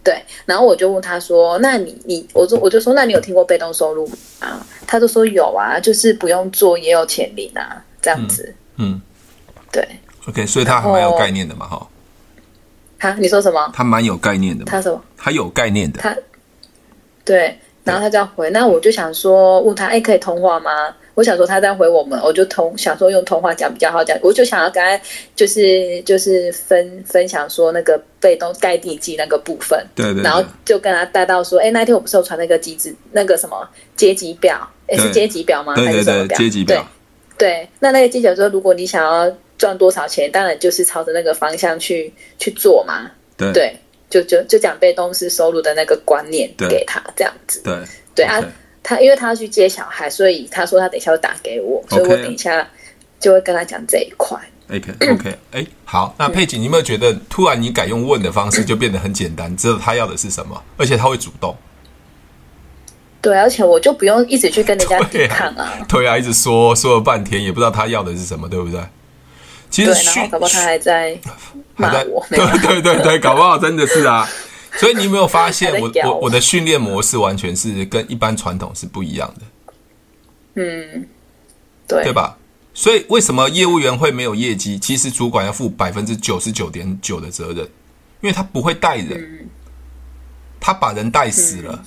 [0.03, 0.21] 对。
[0.45, 8.53] 然后我就问他说：“那你你，我就我就说，那你有听过被动收入吗？”啊，他就说有啊，就是不用做也有钱领啊，这样子。
[8.77, 9.01] 嗯，嗯
[9.71, 9.87] 对。
[10.27, 11.87] OK，所以他还蛮有概念的嘛，哈。
[12.99, 13.71] 哈，你说什么？
[13.73, 14.65] 他蛮有概念的。
[14.65, 15.03] 他什么？
[15.17, 15.99] 他有概念的。
[15.99, 16.15] 他，
[17.25, 17.57] 对。
[17.83, 20.95] 然后他这样回，那我就想说，问他，哎，可以通话吗？
[21.13, 24.99] 我想说他在回我们，我就通想说用通话讲比较好讲，我就想要跟他
[25.35, 35.75] 就是就是分分享说那个被动盖地基那个部分，对，对对，然后就跟他带到说，哎，那天我不是有传那个机制那个什么阶级表，哎是阶级表吗？
[35.75, 36.37] 对对对，还是什么表？
[36.37, 36.87] 阶级表。
[37.37, 43.11] 对对，那那个阶级表说，如果你想要赚多少钱，当然就是朝着那个方向去去做嘛。
[43.35, 43.75] 对对，
[44.09, 47.61] 就就就讲被动式收入的那个观念给他这样子。
[47.63, 47.73] 对
[48.15, 48.41] 对啊。
[48.83, 52.67] 他因为他要去接小孩，所以他说他等一下会打给我.所以我等一下
[53.19, 54.39] 就会跟他讲这一块。
[54.69, 59.55] OK OK，哎、欸，好，那佩锦，你有没有觉得突然你改用问的方式就变得很简单？
[59.57, 61.55] 知道他要的是什么，而且他会主动。
[63.21, 65.73] 对，而且我就不用一直去跟人家抵抗啊。
[65.87, 68.81] 对啊，一直说说了半天，也不知道他要的是什么，对不对？
[69.69, 71.17] 其实，对，然后搞不好他还在
[71.75, 72.25] 骂我。
[72.31, 74.27] 对对对对，搞不好真的是啊。
[74.77, 79.41] 所以你有没有发现我，我我我的训练模式完全是跟一般传统是不一样的。
[80.55, 81.07] 嗯，
[81.87, 82.37] 对，对吧？
[82.73, 84.79] 所以为什么业务员会没有业绩？
[84.79, 87.57] 其实主管要负百分之九十九点九的责任，
[88.21, 89.49] 因为他不会带人，嗯、
[90.59, 91.73] 他把人带死了。
[91.73, 91.85] 嗯、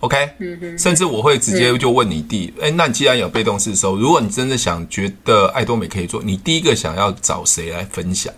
[0.00, 0.30] OK，
[0.78, 8.32] 甚至我会直接就问你弟，哎、嗯，那你既然有被动式收入，如果你真的想觉得爱多美可以做，你第一个想要找谁来分享？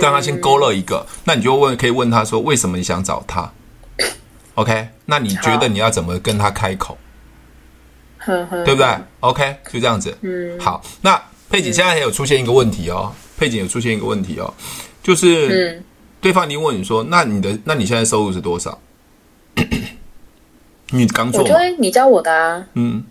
[0.00, 3.50] 让他先勾勒一个，那你就问，可以问他说，为什么你想找他
[4.54, 6.98] ？OK，那你觉得你要怎么跟他开口？
[8.26, 8.86] 对不对
[9.20, 10.16] ？OK，就这样子。
[10.20, 10.82] 嗯，好。
[11.00, 14.52] 那佩锦现在还有出现一个问题哦，佩锦有出现一个问题哦，
[15.02, 15.82] 就是，
[16.20, 18.78] 对方你问你说，那你的，那你现在收入是多少？
[20.90, 23.02] 你刚做，我觉得你教我的啊，嗯，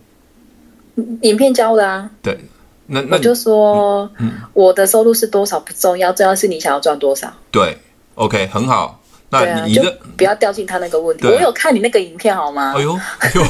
[1.22, 2.38] 影片教的啊，对。
[2.86, 7.32] 那那我就说，嗯，我的收入是多少不重要，重要是你想要赚多少。
[7.50, 7.78] 对
[8.14, 8.98] ，OK，很好。
[9.34, 11.26] 那你的不要掉进他那个问题。
[11.26, 12.74] 我有看你那个影片好吗？
[12.76, 13.42] 哎呦 哎呦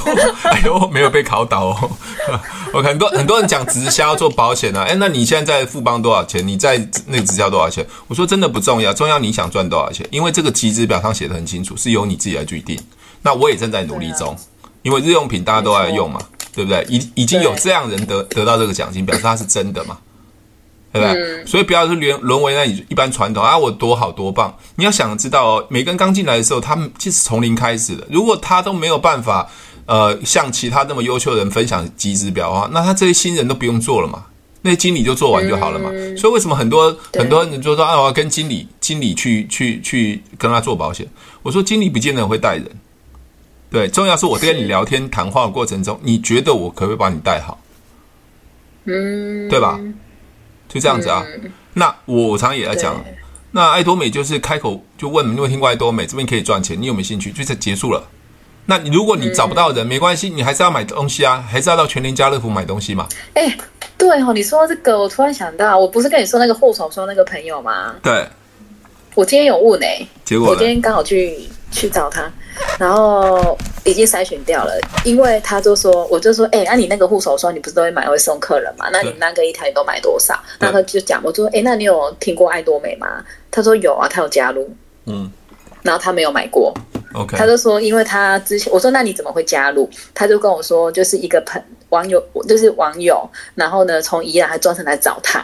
[0.44, 1.90] 哎呦，没有被考倒哦。
[2.72, 6.46] 我很多很多人讲直销做保险啊，哎，那你现在在富邦多少钱？
[6.46, 7.84] 你在那个直销多少钱？
[8.06, 12.78] 我说真的不重要，重要你想赚多少钱，因为这个集资表上写的很清楚，是由你自己来决定。
[13.22, 14.36] 那我也正在努力中，
[14.82, 16.20] 因为日用品大家都爱用嘛，
[16.54, 16.84] 对不对？
[16.88, 19.98] 已已经有这样人得得到这个奖金，表示他是真的嘛。
[20.92, 21.22] 对不对？
[21.22, 23.56] 嗯、所以不要是沦沦为那一般传统啊！
[23.56, 24.54] 我多好多棒！
[24.76, 28.06] 你要想知道哦，每个人刚进来的时候，他们其实从零开始的。
[28.10, 29.48] 如果他都没有办法，
[29.86, 34.24] 呃，像其他那么优秀的人分享集资表的话，那他这些新人都不用做了嘛？
[34.60, 35.88] 那些经理就做完就好了嘛？
[35.90, 41.08] 嗯、所以为什么很多很多人就说啊，我要跟经理经理去去去跟他做保险？
[41.42, 42.70] 我说经理不见得会带人，
[43.72, 47.58] 对，重要是我跟你聊天谈话的过程中，你觉得我可不可以把你带好？
[48.84, 49.80] 嗯，对吧？
[50.68, 53.02] 就这样子啊，嗯、那我常常也来讲，
[53.50, 57.30] 那爱多美就是开口就问，你有听过爱多美这边可以赚钱，你有没有兴趣？
[57.30, 58.02] 就这结束了。
[58.66, 63.06] 那你如果你找不到人，嗯、没关系，你还是要买东西啊，还是要到全联、家乐福买东西嘛。
[63.34, 63.58] 哎、欸，
[63.98, 67.94] 对哦，你说到这个，我突然想到，我不是跟你说那个护手霜那个朋友吗？
[68.02, 68.26] 对，
[69.14, 71.38] 我今天有问哎、欸，结果我今天刚好去
[71.70, 72.30] 去找他。
[72.78, 78.88] 然后已经筛选掉了，因为他就说，我就说，哎、欸，那、啊、你那个护手霜，你不是都会买会送客人嘛？
[78.92, 80.34] 那你那个一台你都买多少？
[80.60, 83.24] 对那他就讲，我就说，哎、欸，那你有听过爱多美吗？
[83.50, 84.70] 他说有啊，他有加入，
[85.06, 85.30] 嗯，
[85.82, 86.72] 然后他没有买过
[87.14, 89.88] ，OK，他就说，因为他之前我说，那你怎么会加入？
[90.14, 95.42] 他就跟我说，就是一个朋网友，就是网友，然后呢，从宜兰还专程来找他，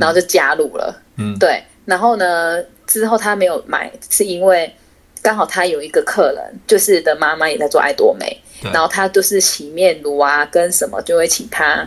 [0.00, 4.74] 然后就加入了，嗯，对，然后呢，之后他没有买，是因为。
[5.20, 8.40] 刚好他有一个客人，就是的妈妈也在做爱多美，
[8.72, 11.86] 然后他就是洗面乳啊跟什么，就会请他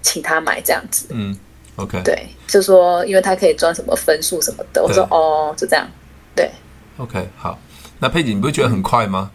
[0.00, 1.06] 请他买这样子。
[1.10, 1.36] 嗯
[1.76, 4.82] ，OK，对，就说因为他可以赚什么分数什么的。
[4.82, 5.86] 我说哦，就这样，
[6.34, 6.50] 对
[6.96, 7.58] ，OK，好。
[7.98, 9.30] 那佩姐，你不会觉得很快吗？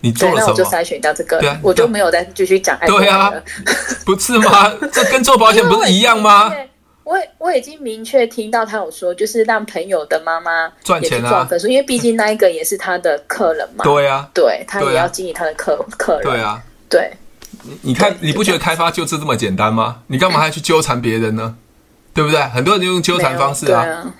[0.00, 0.52] 你做了什么？
[0.52, 3.12] 那我就筛选掉这个，对啊，我就没有再继续讲爱多美了。
[3.30, 3.42] 对啊，
[4.04, 4.74] 不是吗？
[4.92, 6.52] 这跟做保险不是一样吗？
[7.08, 13.82] 我我已经明确听到他有说，就是让朋友的妈妈赚钱啊，分数，因为毕竟那一个也是他的客人嘛。
[13.82, 16.22] 对啊，对他也要经营他的客客人。
[16.24, 17.10] 对啊，对。
[17.80, 20.02] 你看，你不觉得开发就是这么简单吗？
[20.08, 21.56] 你干嘛还去纠缠别人呢？
[22.12, 22.38] 对不对？
[22.48, 24.12] 很多人就用纠缠方式啊。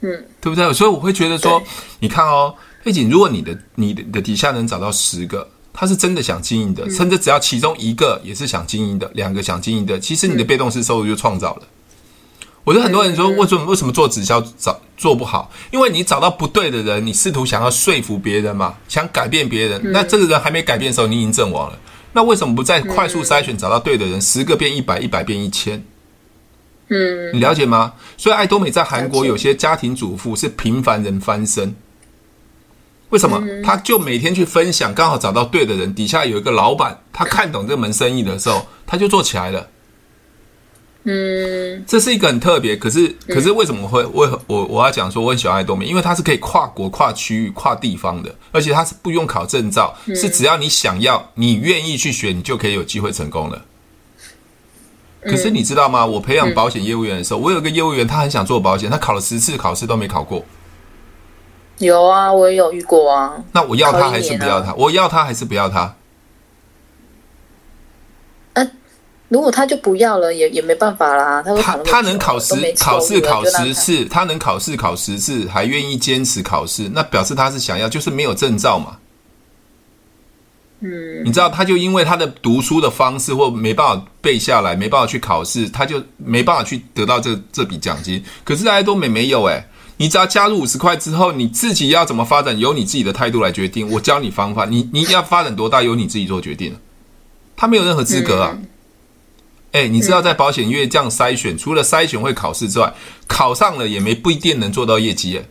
[0.00, 0.72] 嗯，对不对？
[0.72, 1.62] 所以我会觉得说，
[2.00, 11.62] 你看哦，佩锦，如果你的你的底下能找到十个，他是真的想经营的，甚至只要其中一个也是想经营的，两个想经营的，其实你的被动式收入就创造了。
[12.64, 15.50] 我觉得很多人说，为什么为什么做直销找做不好？
[15.70, 19.80] 因为你找到不对的人，你试图想要说服别人嘛，想改变别人。
[19.92, 21.78] 那这个人还没改变的时候，你已经阵亡了。
[22.12, 25.84] 那为什么不再快速筛选，找到对的人，十个变一百，一百变一千？
[26.88, 27.92] 嗯，你了解吗？
[28.16, 31.74] 所以爱多美在韩国有些家庭主妇是平凡人翻身。
[33.10, 33.42] 为什么？
[33.62, 39.68] 他就每天去分享，刚好找到对的人，底下有一个老板，他看懂这门生意的时候，他就做起来了。
[41.06, 45.84] 嗯，这是一个很特别，可是可是为什么会为何我我要讲说我很喜欢爱多美？
[45.84, 53.62] 因为它是可以跨国、跨区域、跨地方的，而且它是不用考证照，嗯、是只要你想要、你愿意去学，你就可以有机会成功了。
[55.20, 56.04] 可是你知道吗？
[56.04, 60.42] 我培养保险业务员的时候，我有个业务员，他很想做保险，他考了十次考试都没考过。
[61.78, 63.32] 有啊，我也有遇过啊。
[63.52, 64.72] 那我要他还是不要他？
[64.74, 65.94] 我要他还是不要他？
[69.28, 71.42] 如果他就不要了，也也没办法啦。
[71.42, 78.98] 他他他能考十考试考十次，他能考试考十次，还愿意坚持考试，那表示他是想要，就是没有证照嘛。
[80.80, 88.22] 嗯，你知道，他就因为他的读书的方式或没办法背下来，没办法去考试，他就没办法去得到这这笔奖金。
[88.44, 93.90] 可是爱多美没有哎、欸，你只要加入五十块之后，你自己要怎么发展，由你自己的态度来决定。
[93.90, 96.76] 我教你方法，你你要发展多大，由你自己做决定。
[97.56, 98.50] 他没有任何资格啊。
[98.52, 98.68] 嗯
[99.74, 102.94] 哎、欸，你知道在保险业这样筛选，嗯、除了筛选会考试之外，
[103.26, 105.36] 考上了也没不一定能做到业绩。
[105.36, 105.44] 哎，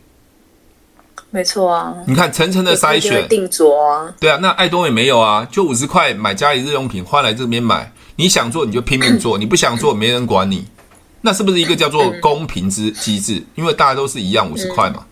[1.29, 1.93] 没错啊。
[2.07, 4.15] 你看层层的筛选，定着啊。
[4.21, 7.91] 对啊，那爱多美没有啊，就五十块买家里日用品，换来这边买。
[8.15, 10.65] 你想做你就拼命做，你不想做没人管你。
[11.19, 13.43] 那是不是一个叫做公平之机制？
[13.55, 15.05] 因为大家都是一样五十块嘛。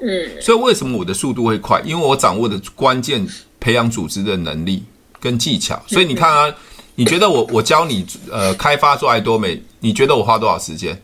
[0.00, 0.40] 嗯。
[0.40, 1.82] 所以为什么我的速度会快？
[1.84, 3.28] 因为我掌握的关键
[3.60, 4.82] 培养组织的能力
[5.20, 5.82] 跟技巧。
[5.86, 6.54] 所以你看啊。
[6.98, 11.00] 你觉得我我教你呃开发做爱多美，你觉得我花多少时间？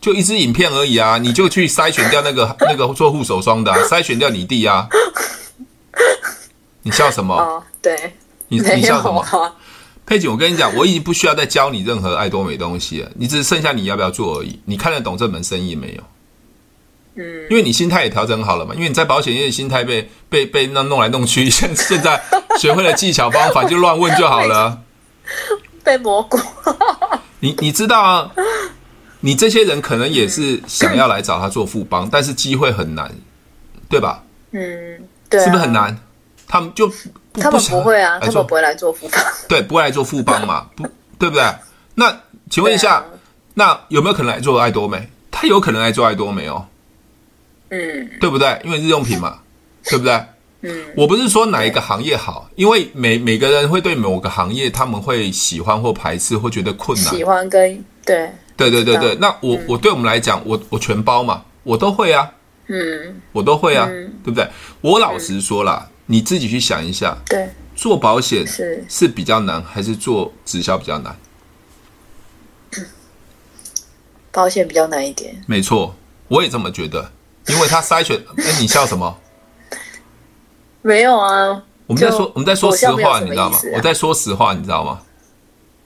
[0.00, 1.18] 就一支影片而已啊！
[1.18, 4.86] 你就去筛选掉那个 那个做护手霜的，啊，筛选掉你弟啊！
[6.82, 7.34] 你笑什么？
[7.34, 8.14] 哦，对，
[8.46, 9.52] 你你笑什么？
[10.06, 14.60] 佩姐，我跟你讲，我已经不需要再教你任何爱多美东西了，你只剩下你要不要做而已。
[14.64, 16.02] 你看得懂这门生意没有？
[17.16, 22.20] 嗯，因为你心态也调整好了嘛，因为你在保险业的心态被被被那弄来弄去，现 现在
[22.58, 24.80] 学会了技巧方法，就乱问就好了。
[25.82, 26.38] 被蘑菇，
[27.40, 28.30] 你你知道啊？
[29.20, 33.10] 你这些人可能也是想要来找他做副帮，但是机会很难，
[33.88, 34.22] 对吧？
[34.50, 35.96] 嗯，对、啊，是不是很难？
[36.46, 36.90] 他们就
[37.40, 40.86] 他们不会啊，他们不会来做副帮，对，不会来做副帮嘛，不
[41.18, 41.44] 对不对？
[41.94, 42.14] 那
[42.50, 43.04] 请问一下，啊、
[43.54, 45.08] 那有没有可能来做爱多美？
[45.30, 46.66] 他有可能来做爱多美哦，
[47.70, 48.60] 嗯，对不对？
[48.64, 49.40] 因为日用品嘛，
[49.84, 50.20] 对不对？
[50.62, 58.30] 嗯，我不是说哪一个行业好，因为每每个人会对某个行业他们会喜欢或排斥，或觉得困难，喜欢跟对。
[58.56, 62.30] 对对对对，那我、嗯、我对我们来讲，我我全包嘛，我都会啊，
[62.68, 64.48] 嗯，我都会啊，嗯、对不对？
[64.80, 68.84] 我老实说啦，嗯、你自己去想一下，对，做保险是。
[68.88, 71.16] 是比较难，还是做直销比较难？
[74.30, 75.96] 保险比较难一点，没错，
[76.28, 77.10] 我也这么觉得，
[77.48, 79.16] 因为他筛选，哎，你笑什么？
[80.82, 83.58] 没有啊，我们在说我们在说实话，你知道吗？
[83.74, 85.00] 我在说实话，你知道吗？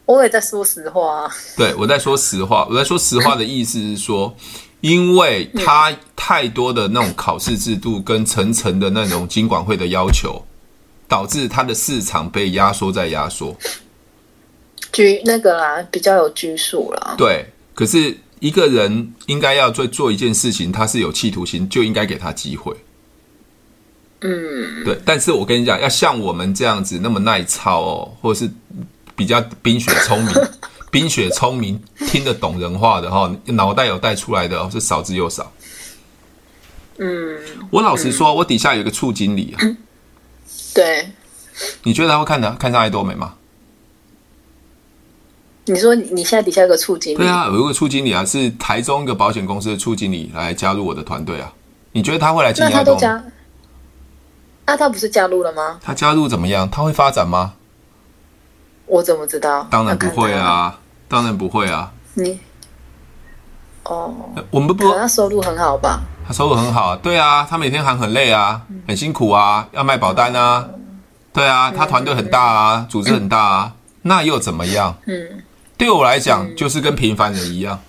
[0.07, 1.31] 我也在说实话啊。
[1.57, 2.67] 对，我在说实话。
[2.71, 4.35] 我在说实话的意思是说，
[4.81, 10.43] 因为他太多的那种考试制度跟层层的那种金管会的要求，
[11.07, 13.55] 导致他的市场被压缩再压缩。
[14.91, 17.15] 拘那个啦，比较有拘束啦。
[17.19, 17.45] 对，
[17.75, 22.75] 可是一个人应该要做做一件事情，他是有企图心，就应该给他机会。
[24.21, 24.99] 嗯，对。
[25.05, 28.51] 但是我跟你讲，要像我们这样子那么耐操哦，或者是。
[29.17, 30.33] 比较冰雪聪明，
[30.93, 35.53] 冰雪聪明，听得懂人话的哈，脑袋有带出来的哦，是少之又少。
[36.99, 37.37] 嗯，
[37.69, 39.59] 我老实说，嗯、我底下有一个处经理啊。
[40.73, 41.09] 对。
[41.83, 43.35] 你觉得他会看的看上爱多美吗？
[45.69, 47.17] 你说你现在底下有个处经理？
[47.19, 51.53] 对啊，有一个处经理啊，是台中一个保险公司的处经理来加入我的团队啊。
[51.93, 52.83] 你觉得他会来进爱多美？
[52.83, 53.25] 那他都加？
[54.67, 55.79] 那，他不是加入了吗？
[55.83, 56.69] 他加入怎么样？
[56.71, 57.55] 他会发展吗？
[58.87, 59.67] 我怎么知道？
[59.71, 61.93] 当然不会啊，当然不会啊。
[62.15, 62.39] 你
[63.85, 64.15] 哦，
[64.51, 66.01] 我们不，他收入很好吧？
[66.27, 70.67] 他收入很好啊，对啊，他每天还很累啊，很辛苦啊，要卖保单啊，
[71.33, 74.95] 对啊，他团队很大啊，组织很大啊，那又怎么样？
[75.07, 75.43] 嗯，
[75.79, 77.81] 对我来讲就是跟平凡人一样，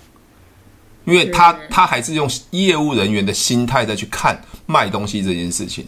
[1.04, 5.86] 因为他他还是用业务人员的心态在去看卖东西这件事情。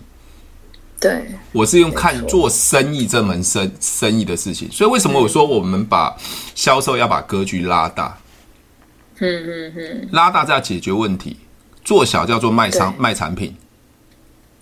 [1.01, 6.17] 对，我是用看做生意这门生生意的事情，所以为什么我说我们把
[6.55, 8.19] 销售要把格局拉大？
[9.19, 11.37] 嗯嗯嗯，拉大是要解决问题，
[11.85, 13.55] 做小叫做卖商卖产品，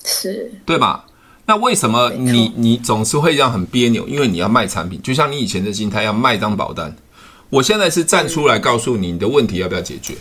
[0.05, 0.53] 是。
[0.67, 1.07] 对吧？
[1.47, 4.07] 那为什么你你总是会这样很别扭？
[4.07, 6.95] 因为你要卖产品，就像你以前的心态要卖张保单。
[7.51, 10.15] 我现在是站出来告诉你，你的问题要不要解决？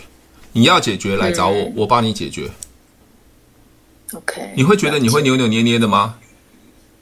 [0.52, 2.50] 你要解决来找我，我帮你解决。
[4.12, 6.16] OK，你会觉得你会扭扭捏捏的吗？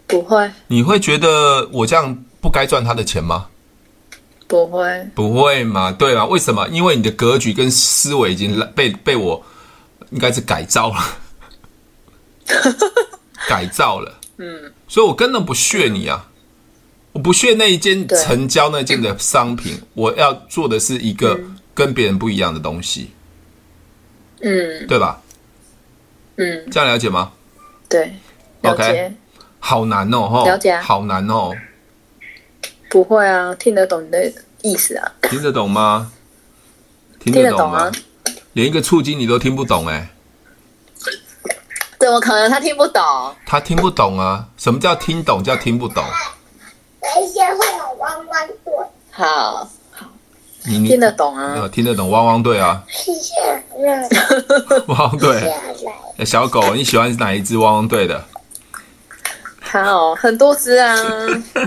[0.07, 0.51] 不会。
[0.67, 3.47] 你会觉得我这样不该赚他的钱吗？
[4.47, 5.91] 不会，不会嘛？
[5.93, 6.69] 对啊，为什么？
[6.69, 9.43] 因为你的格局跟思维已经被被我
[10.11, 11.19] 应该是改造了，
[13.49, 14.21] 改造了。
[14.39, 16.31] 嗯，所以我根本不屑你啊！
[17.19, 21.37] 我不屑那一件成交那件的商品，我要做的是一个
[21.75, 23.11] 跟别人不一样的东西。
[24.41, 25.21] 嗯，对吧？
[26.37, 27.33] 嗯，这样了解吗？
[27.89, 28.13] 对
[28.63, 29.13] ，OK，
[29.59, 31.51] 好难哦，哈，了解，好难哦。
[32.89, 35.13] 不会啊，听得懂你的意思啊？
[35.23, 36.13] 听得懂吗？
[37.19, 37.91] 听得懂吗？
[38.53, 40.09] 连一个处经理都听不懂哎，
[41.99, 42.49] 怎么可能？
[42.49, 43.03] 他听不懂？
[43.45, 44.47] 他听不懂啊？
[44.57, 45.43] 什么叫听懂？
[45.43, 46.05] 叫听不懂？
[47.01, 48.75] 等一下会有汪汪队。
[49.11, 49.69] 好。
[50.67, 51.67] 你听得懂啊？
[51.73, 52.85] 听得懂汪汪队啊！
[54.89, 55.51] 汪汪队，
[56.27, 58.23] 小狗，你喜欢哪一只汪汪队的？
[59.61, 60.95] 好，很多只啊。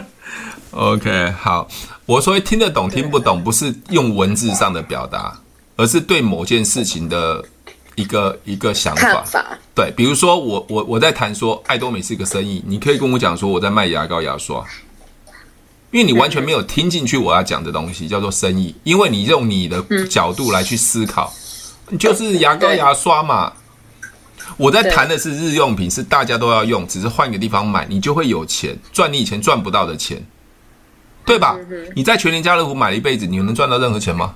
[0.71, 1.67] OK，好，
[2.05, 5.35] 我说听得懂听不懂，不是用文字上的表达，
[5.77, 7.43] 而是对某件事情的
[7.95, 9.23] 一个一个想法。
[9.73, 14.63] 对，比如说我我我在谈说爱多美是一个生意，你可以跟我讲说我在卖牙膏牙刷。
[15.91, 18.73] 因为你完全没有听进去我要讲的东西，叫做生意。
[18.84, 21.34] 因为你用你的角度来去思考，
[21.99, 23.53] 就是牙膏牙刷嘛。
[24.57, 30.26] 我在谈的是日用品，是大家都要用，只是换个地方买，你就会有钱赚你以前赚不到的钱，
[31.26, 31.57] 对吧？
[31.95, 34.36] 你在全年家乐福买了一辈子，你能赚到任何钱吗？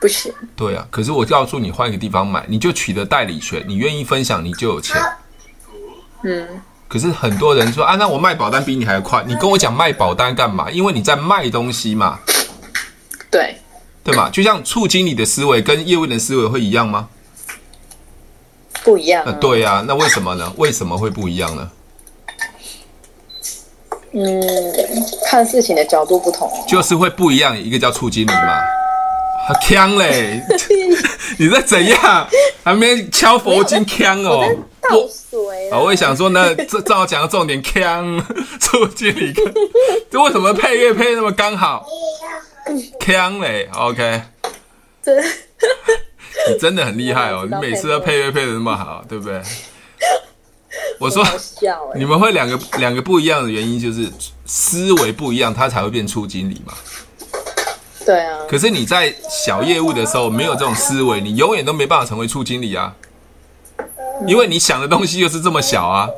[0.00, 0.32] 不行。
[0.54, 4.96] 对啊，可是我告诉你，换一个地方买，你就取得代理权，你愿意分享，你就有钱。
[6.22, 6.46] 嗯。
[6.88, 9.24] 可是很多人说啊，那我卖保单比你还快。
[9.26, 10.70] 你跟我讲卖保单干嘛？
[10.70, 12.18] 因为你在卖东西嘛。
[13.30, 13.56] 对，
[14.04, 14.30] 对嘛？
[14.30, 17.08] 就像处经理的思维跟业务员的思维会一样吗？
[18.84, 19.32] 不一样、啊。
[19.40, 20.52] 对呀、啊，那为什么呢？
[20.56, 21.70] 为什么会不一样呢？
[24.12, 24.42] 嗯，
[25.28, 27.58] 看事情的角度不同，就是会不一样。
[27.58, 28.60] 一个叫处经理嘛，
[29.48, 30.40] 好锵嘞！
[31.36, 32.26] 你在怎样？
[32.64, 34.48] 还没敲佛经锵哦。
[34.80, 35.38] 倒水
[35.72, 38.22] 我，我也想说，那这正好讲到重点，锵
[38.60, 39.32] 出经理，
[40.10, 41.86] 这为什么配乐配那么刚好？
[43.00, 44.22] 锵嘞，OK。
[45.02, 45.14] 这，
[46.50, 47.46] 你真的很厉害哦！
[47.50, 49.40] 你每次都配乐配的那么好，对不对？
[50.98, 51.24] 我说，
[51.94, 54.10] 你们会两个两个不一样的原因，就是
[54.44, 56.74] 思维不一样，他才会变出经理嘛。
[58.04, 58.38] 对啊。
[58.48, 62.94] 可是你在小业务的时候没有这种思维，你永远都没办法成为处经理啊。
[64.26, 66.08] 因为你想的东西就是这么小啊。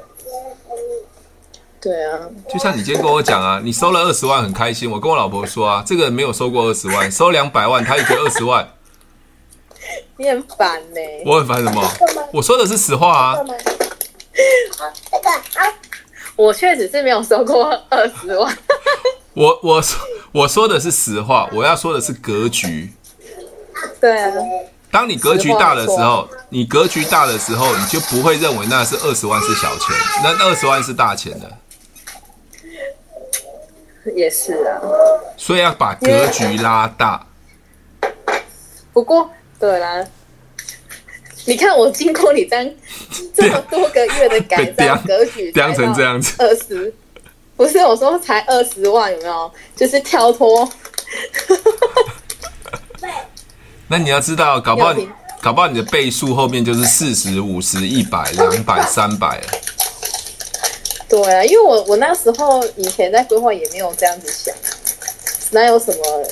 [1.81, 2.19] 对啊。
[2.49, 8.69] 就像你今天跟我讲啊，你收了二十万很开心，我跟我老婆说啊，这个人没有收过二十万，收两百万他也觉得二十万。
[10.17, 11.01] 你很烦呢。
[11.25, 11.91] 我很烦什么？
[12.33, 13.37] 我说的是实话啊。
[13.37, 15.75] 这个啊，
[16.37, 18.57] 我确实是没有收过二十万。
[19.35, 20.01] 我我说
[20.33, 22.93] 我说的是实话，我要说的是格局。
[24.01, 24.33] 对啊。
[24.91, 31.51] 当你格局大的时候，你格局大的时候，你就不会认为那是二十万是小钱，那二十万是大钱的。
[34.15, 34.81] 也是啊。
[35.37, 37.27] 所以要把格局拉大。
[38.93, 39.31] 不过，
[39.61, 40.05] 对啦。
[41.45, 42.75] 你看我经过你这样
[43.35, 46.93] 这么多个月的改造格局，变成这样子，二十，
[47.57, 49.51] 不是我说才二十万有没有？
[49.77, 50.69] 就是跳脱。
[53.89, 55.09] 那你要知道，搞不好你
[55.41, 59.41] 搞不好你的倍数后面就是四十五十一百两百三百。
[61.09, 64.55] 对啊，因为我我那时候以前在规划也没有这样子想，
[65.53, 66.29] 哪有什么？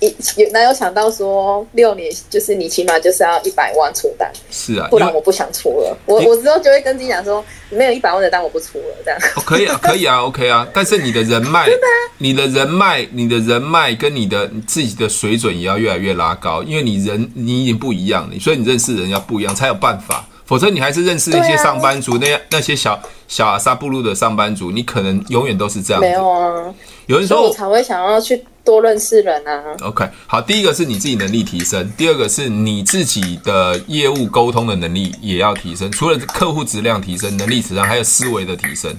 [0.00, 5.96] 一有哪有想到说六年就是你起码就是要一百万出单，是啊，不然我不想出了。
[6.06, 9.20] 我我之后就会跟自己讲说，没有一百万的单我不出了，这样。
[9.36, 10.66] 哦，可以啊，可以啊，OK 啊。
[10.72, 11.66] 但是你的人脉，
[12.18, 20.26] 你的人脉，你的人脉跟你的你自己的水准也要越来越拉高，因为你人你已经不一样了，所以你认识人要不一样才有办法。
[20.48, 26.00] 否则你还是认识那些上班族，那那些小小阿萨布鲁的上班族，你可能永远都是这样。
[26.00, 26.74] 没有啊，
[27.04, 28.42] 有人说我才会想要去。
[28.64, 29.64] 多认识人啊。
[29.80, 35.90] OK，好，第一个是你自己能力提升，第二个是你自己的业务沟通的能力也要提升。
[35.90, 38.94] 除了客户质量提升、能力质量，还有思维的提升。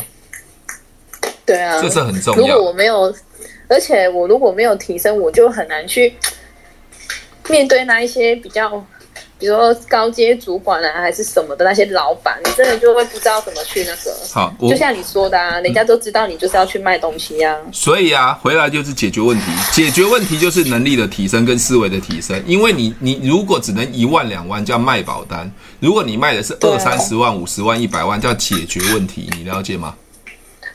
[1.46, 2.42] 对啊，这是很重要。
[2.42, 3.14] 如果我没有，
[3.68, 6.16] 而且我如果没有提升，我就很难去
[7.48, 8.84] 面对那一些比较。
[9.40, 14.14] 比如说高阶主管啊，还是什么的那些老板，你真的就会不知道怎么去那个。
[14.34, 17.56] 好，就像你说的啊，人家都知道你就是要去卖东西啊。
[17.72, 22.38] 所以啊，回来就是解决问题，解决问题就是能力的提升跟思维的提升。
[22.46, 29.96] 因为你你如果只能一万两万叫卖保单，如果你卖的是二三十万、五十万、一百万叫解决问题，你了解吗？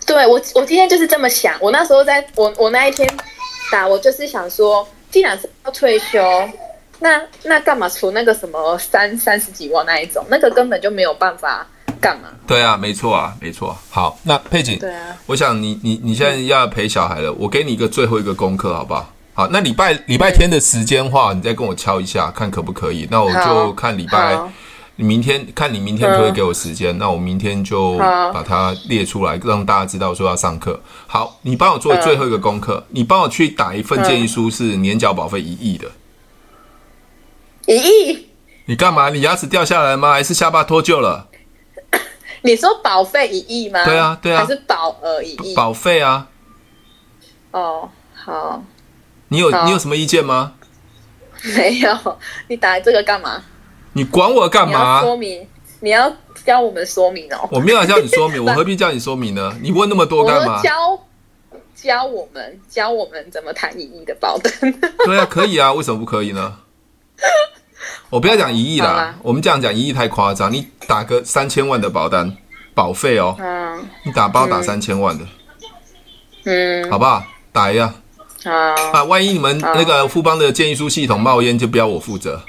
[0.06, 1.54] 对，我我今天就是这么想。
[1.60, 3.06] 我那时候在我我那一天
[3.70, 6.18] 打，我就是想说，既然是要退休。
[7.04, 10.24] 那那干嘛出那个什么三三十几万那一种？
[10.30, 11.66] 那个根本就没有办法
[12.00, 12.30] 干嘛？
[12.46, 13.76] 对啊，没错啊，没错。
[13.90, 19.12] 好，那佩锦，对啊，我想你你你现在要陪小孩了，我给你一个最后一个功课，好不好？
[19.34, 23.06] 好，那礼拜礼拜天的时间话，你再跟我敲一下，看可不可以？
[23.10, 24.38] 那我就看礼拜，
[24.96, 26.96] 你明天看你明天可不可以给我时间？
[26.96, 30.80] 那我明天就把它列出来，让大家知道说要上课。
[31.06, 35.86] 好，你帮我做最后一个功课，你帮我去打一份建议书，是年缴保费一亿的。
[37.66, 38.28] 一亿？
[38.66, 39.10] 你干嘛？
[39.10, 40.12] 你牙齿掉下来吗？
[40.12, 41.28] 还是下巴脱臼了？
[42.42, 43.84] 你说保费一亿吗？
[43.84, 45.54] 对啊，对啊，还是保额一亿？
[45.54, 46.28] 保费啊。
[47.50, 48.62] 哦，好。
[49.28, 50.54] 你有你有什么意见吗？
[51.56, 52.18] 没有。
[52.48, 53.42] 你打这个干嘛？
[53.92, 55.00] 你管我干嘛？
[55.00, 55.46] 说明，
[55.80, 56.10] 你要
[56.44, 57.48] 教我们说明哦。
[57.52, 59.56] 我没有教你说明， 我何必教你说明呢？
[59.62, 60.60] 你问那么多干嘛？
[60.62, 60.98] 教
[61.74, 64.52] 教我们，教我们怎么谈一亿的保单。
[65.04, 66.58] 对啊，可以啊，为什么不可以呢？
[68.10, 70.52] 我不要讲一亿啦，我们这样讲一亿太夸张。
[70.52, 72.36] 你打个三千万的保单
[72.74, 75.24] 保费哦，嗯、你打包打三千万的，
[76.44, 77.24] 嗯，好不好？
[77.52, 77.94] 打一下，
[78.44, 78.52] 好
[78.92, 82.42] 啊，万一你们那个富邦的建议书系统冒烟，就不要我负责。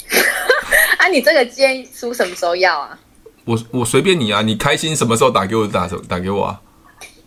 [0.98, 2.98] 啊，你这个建议书什么时候要啊？
[3.44, 6.60] 我我随便你啊，你开心什么时候打给我打打给我啊。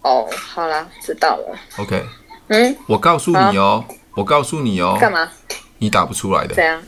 [0.01, 1.57] 哦，好啦，知道了。
[1.77, 2.03] OK，
[2.47, 3.83] 嗯，我告诉你哦，
[4.15, 5.29] 我告诉你哦，干嘛？
[5.83, 6.81] 你打不出来的。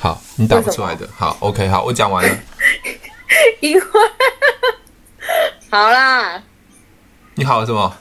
[0.00, 1.06] 好，你打不出来的。
[1.14, 2.34] 好，OK，好，我讲完了。
[3.60, 3.82] 因为
[5.68, 6.42] 好啦，
[7.34, 7.94] 你好了什么？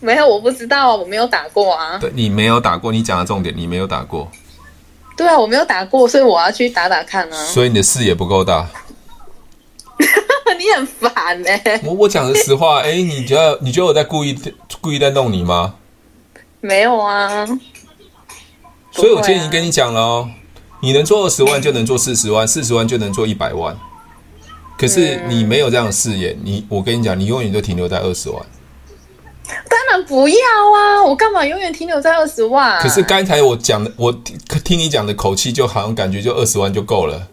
[0.00, 1.96] 没有，我不知道，我没有打过啊。
[1.98, 4.28] 对，你没有打过，你讲的重点，你没有打过。
[5.16, 7.44] 对啊，我没有打过，所以我要去打打看啊。
[7.44, 8.66] 所以你的视野不够大。
[10.58, 11.80] 你很烦呢、欸。
[11.84, 14.36] 我我讲的实话，哎、欸，你觉得你觉得我在故意
[14.80, 15.76] 故意在弄你吗？
[16.60, 17.46] 没有啊。
[18.92, 20.28] 所以我今天已经跟你讲了哦，
[20.80, 23.76] 你能做二十万就能做四十万，四十万就能做一百万。
[24.78, 28.42] 可是你没有这样的视野，你我跟你讲，你永远都停留在二十万。
[29.68, 31.02] 当然不要啊！
[31.04, 32.80] 我干嘛永远停留在二十万？
[32.80, 34.12] 可是刚才我讲的，我
[34.64, 37.28] 听你讲的口气，就好像感觉就二十万就够了。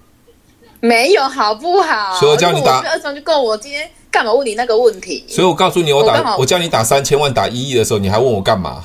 [0.79, 2.19] 没有，好不好？
[2.19, 3.41] 所以我叫你打二十万就够。
[3.41, 5.23] 我今天干嘛问你那个问题？
[5.27, 8.83] 所以我告诉你，我打我，我叫你打三千万、打一亿的时候，你还问我干嘛？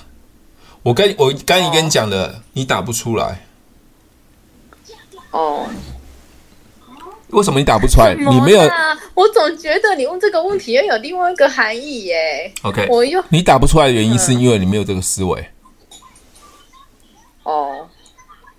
[0.83, 3.45] 我跟我刚才跟你讲的，哦，你打不出来。
[5.31, 5.67] 哦。
[7.29, 8.15] 为什么你打不出来？
[8.15, 8.61] 你没有，
[9.15, 12.53] 我总觉得你问这个问题又有另外一个含义耶。
[12.61, 15.47] OK，我又你打不出来的原因是因为你没有这个思维。
[17.45, 17.89] 哦，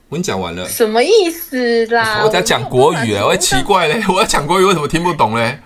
[0.09, 0.67] 我跟你讲完了。
[0.67, 2.23] 什么意思啦？
[2.23, 5.59] 我在讲国语哎，我奇怪嘞，我在讲国语为什么听不懂嘞？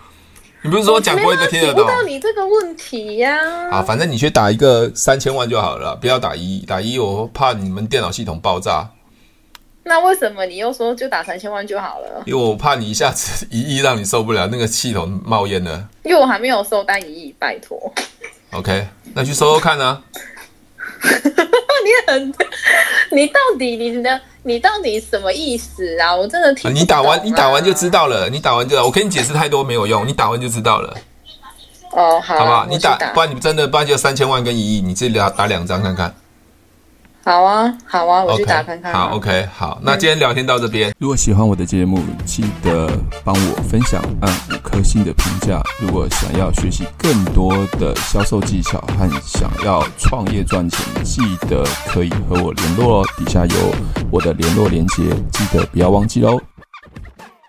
[0.67, 1.85] 你不是说讲过一个听得懂？
[1.85, 3.39] 我到你这个问题呀。
[3.71, 8.85] 啊，反正你去打一个三千万就好了，不要打一，打一我怕你们电脑系统爆炸。
[9.85, 12.21] 那为什么你又说就打三千万就好了？
[12.25, 15.87] 因为我怕你一下子一亿让你受不了，那个系统冒烟了。
[16.03, 17.79] 因为我还没有收单一亿，拜托。
[18.51, 20.01] OK，那去收收看啊。
[21.87, 22.33] 你很，
[23.11, 26.15] 你到底你的你到底什么意思啊？
[26.15, 26.73] 我真的听、啊。
[26.73, 30.93] 你打完你打完就知道了，你打完就我跟你解释太多没有用，你打完就知道了。
[31.91, 32.65] 哦，好，好不好？
[32.69, 36.13] 你打，不然你真的不然就三千万跟一亿，你自己打打两张看看。
[37.27, 38.93] 好啊，好啊，我去打看看。
[38.93, 40.95] Okay, 好，OK，好，那今天聊天到这边。
[40.97, 42.89] 如果喜欢我的节目，记得
[43.21, 45.61] 帮我分享，按五颗星的评价。
[45.81, 53.05] 如果想要学习更多的销售技巧和想要创业赚钱，记得可以和我联络哦。
[53.17, 53.75] 底下有
[54.09, 55.03] 我的联络连接，
[55.33, 56.39] 记得不要忘记喽。